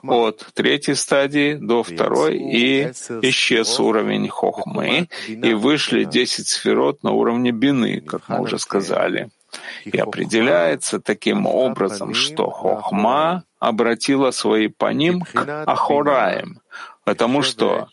от 0.03 0.47
третьей 0.55 0.95
стадии 0.95 1.55
до 1.55 1.83
второй 1.83 2.37
и 2.39 2.85
исчез 3.23 3.81
уровень 3.81 4.29
хохмы, 4.29 5.09
и 5.27 5.55
вышли 5.55 6.05
десять 6.05 6.47
сферот 6.47 7.03
на 7.03 7.11
уровне 7.11 7.51
бины, 7.51 8.01
как 8.01 8.29
мы 8.29 8.41
уже 8.41 8.59
сказали. 8.59 9.31
И 9.85 9.99
определяется 9.99 11.01
таким 11.01 11.47
образом, 11.47 12.15
что 12.15 12.51
хохма 12.51 13.45
обратила 13.59 14.31
свои 14.31 14.69
по 14.69 14.93
ним 14.93 15.23
к 15.23 15.65
Ахураем, 15.67 16.61
потому 17.05 17.43
что 17.43 17.89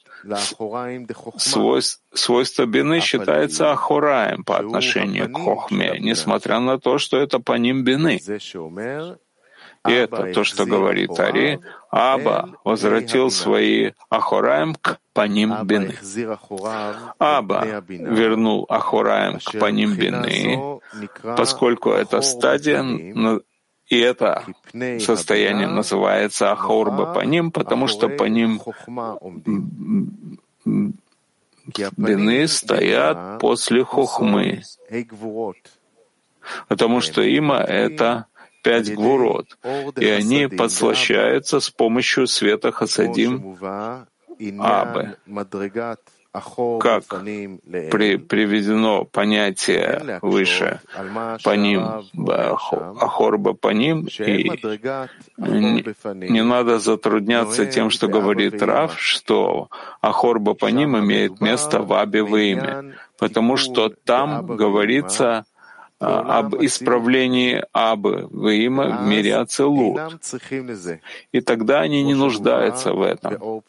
свойство 2.13 2.65
бины 2.65 2.99
считается 3.01 3.71
ахураем 3.71 4.43
по 4.43 4.57
отношению 4.57 5.31
к 5.31 5.37
хохме, 5.37 5.97
несмотря 5.99 6.59
на 6.59 6.79
то, 6.79 6.97
что 6.97 7.17
это 7.17 7.39
по 7.39 7.53
ним 7.53 7.83
бины. 7.83 8.19
И 9.85 9.91
это 9.91 10.31
то, 10.33 10.43
что 10.45 10.65
говорит 10.65 11.19
Ари, 11.19 11.59
Аба 11.91 12.55
возвратил 12.63 13.29
свои 13.29 13.91
Ахураем 14.09 14.75
к 14.75 14.99
паним 15.13 15.53
бины. 15.65 15.95
Аба 17.19 17.83
вернул 17.87 18.65
Ахураем 18.69 19.39
к 19.39 19.59
паним 19.59 19.95
бины, 19.95 20.79
поскольку 21.35 21.91
эта 21.91 22.21
стадия 22.21 22.81
и 23.87 23.99
это 23.99 24.43
состояние 24.99 25.67
называется 25.67 26.51
ахорба 26.51 27.13
по 27.13 27.19
ним, 27.21 27.51
потому 27.51 27.87
что 27.87 28.09
по 28.09 28.23
ним 28.23 28.61
бины 31.97 32.47
стоят 32.47 33.39
после 33.39 33.83
хохмы, 33.83 34.61
потому 36.67 37.01
что 37.01 37.21
има— 37.21 37.57
это 37.67 38.25
пять 38.63 38.93
гвурот, 38.93 39.57
и 39.97 40.07
они 40.07 40.47
подслащаются 40.47 41.59
с 41.59 41.69
помощью 41.69 42.27
света 42.27 42.71
хасадим 42.71 43.57
Абы 44.59 45.17
как 46.33 47.03
при, 47.09 48.17
приведено 48.17 49.05
понятие 49.05 50.19
выше. 50.21 50.79
По 51.43 51.55
ним, 51.55 51.83
ахорба 52.99 53.53
по 53.53 53.69
ним, 53.69 54.07
и 54.07 54.49
не, 55.37 56.29
не 56.29 56.43
надо 56.43 56.79
затрудняться 56.79 57.67
тем, 57.67 57.91
что 57.91 58.07
говорит 58.07 58.61
Рав, 58.63 58.99
что 58.99 59.69
ахорба 60.01 60.55
по 60.55 60.67
ним 60.67 60.97
имеет 60.97 61.39
место 61.39 61.81
в 61.81 61.93
Абе 61.93 62.23
в 62.23 62.35
имя, 62.35 62.95
потому 63.19 63.55
что 63.55 63.89
там 63.89 64.45
говорится 64.47 65.45
а, 65.99 66.39
об 66.39 66.55
исправлении 66.55 67.63
Абы 67.73 68.27
в 68.31 68.47
имя 68.47 68.97
в 68.97 69.07
мире 69.07 69.35
Ацелут. 69.35 69.99
И 71.31 71.41
тогда 71.41 71.81
они 71.81 72.03
не 72.03 72.15
нуждаются 72.15 72.93
в 72.93 73.03
этом 73.03 73.61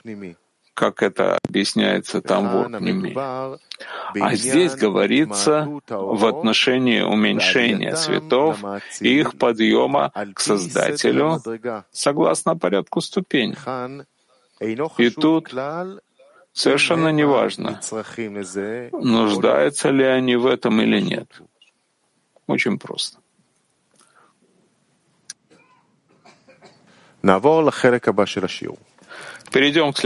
как 0.74 1.02
это 1.02 1.38
объясняется 1.48 2.20
там 2.20 2.48
в 2.48 2.56
Урпниме. 2.56 3.14
А 4.20 4.34
здесь 4.34 4.74
говорится 4.74 5.68
в 5.88 6.26
отношении 6.26 7.00
уменьшения 7.00 7.94
цветов 7.94 8.62
и 9.00 9.20
их 9.20 9.38
подъема 9.38 10.12
к 10.34 10.40
Создателю 10.40 11.40
согласно 11.92 12.56
порядку 12.56 13.00
ступеней. 13.00 13.56
И 14.98 15.10
тут 15.10 15.54
совершенно 16.52 17.08
неважно, 17.08 17.80
нуждаются 18.92 19.90
ли 19.90 20.04
они 20.04 20.36
в 20.36 20.46
этом 20.46 20.80
или 20.80 21.00
нет. 21.00 21.28
Очень 22.46 22.78
просто. 22.78 23.18
Перейдем 29.50 29.92
к 29.92 29.98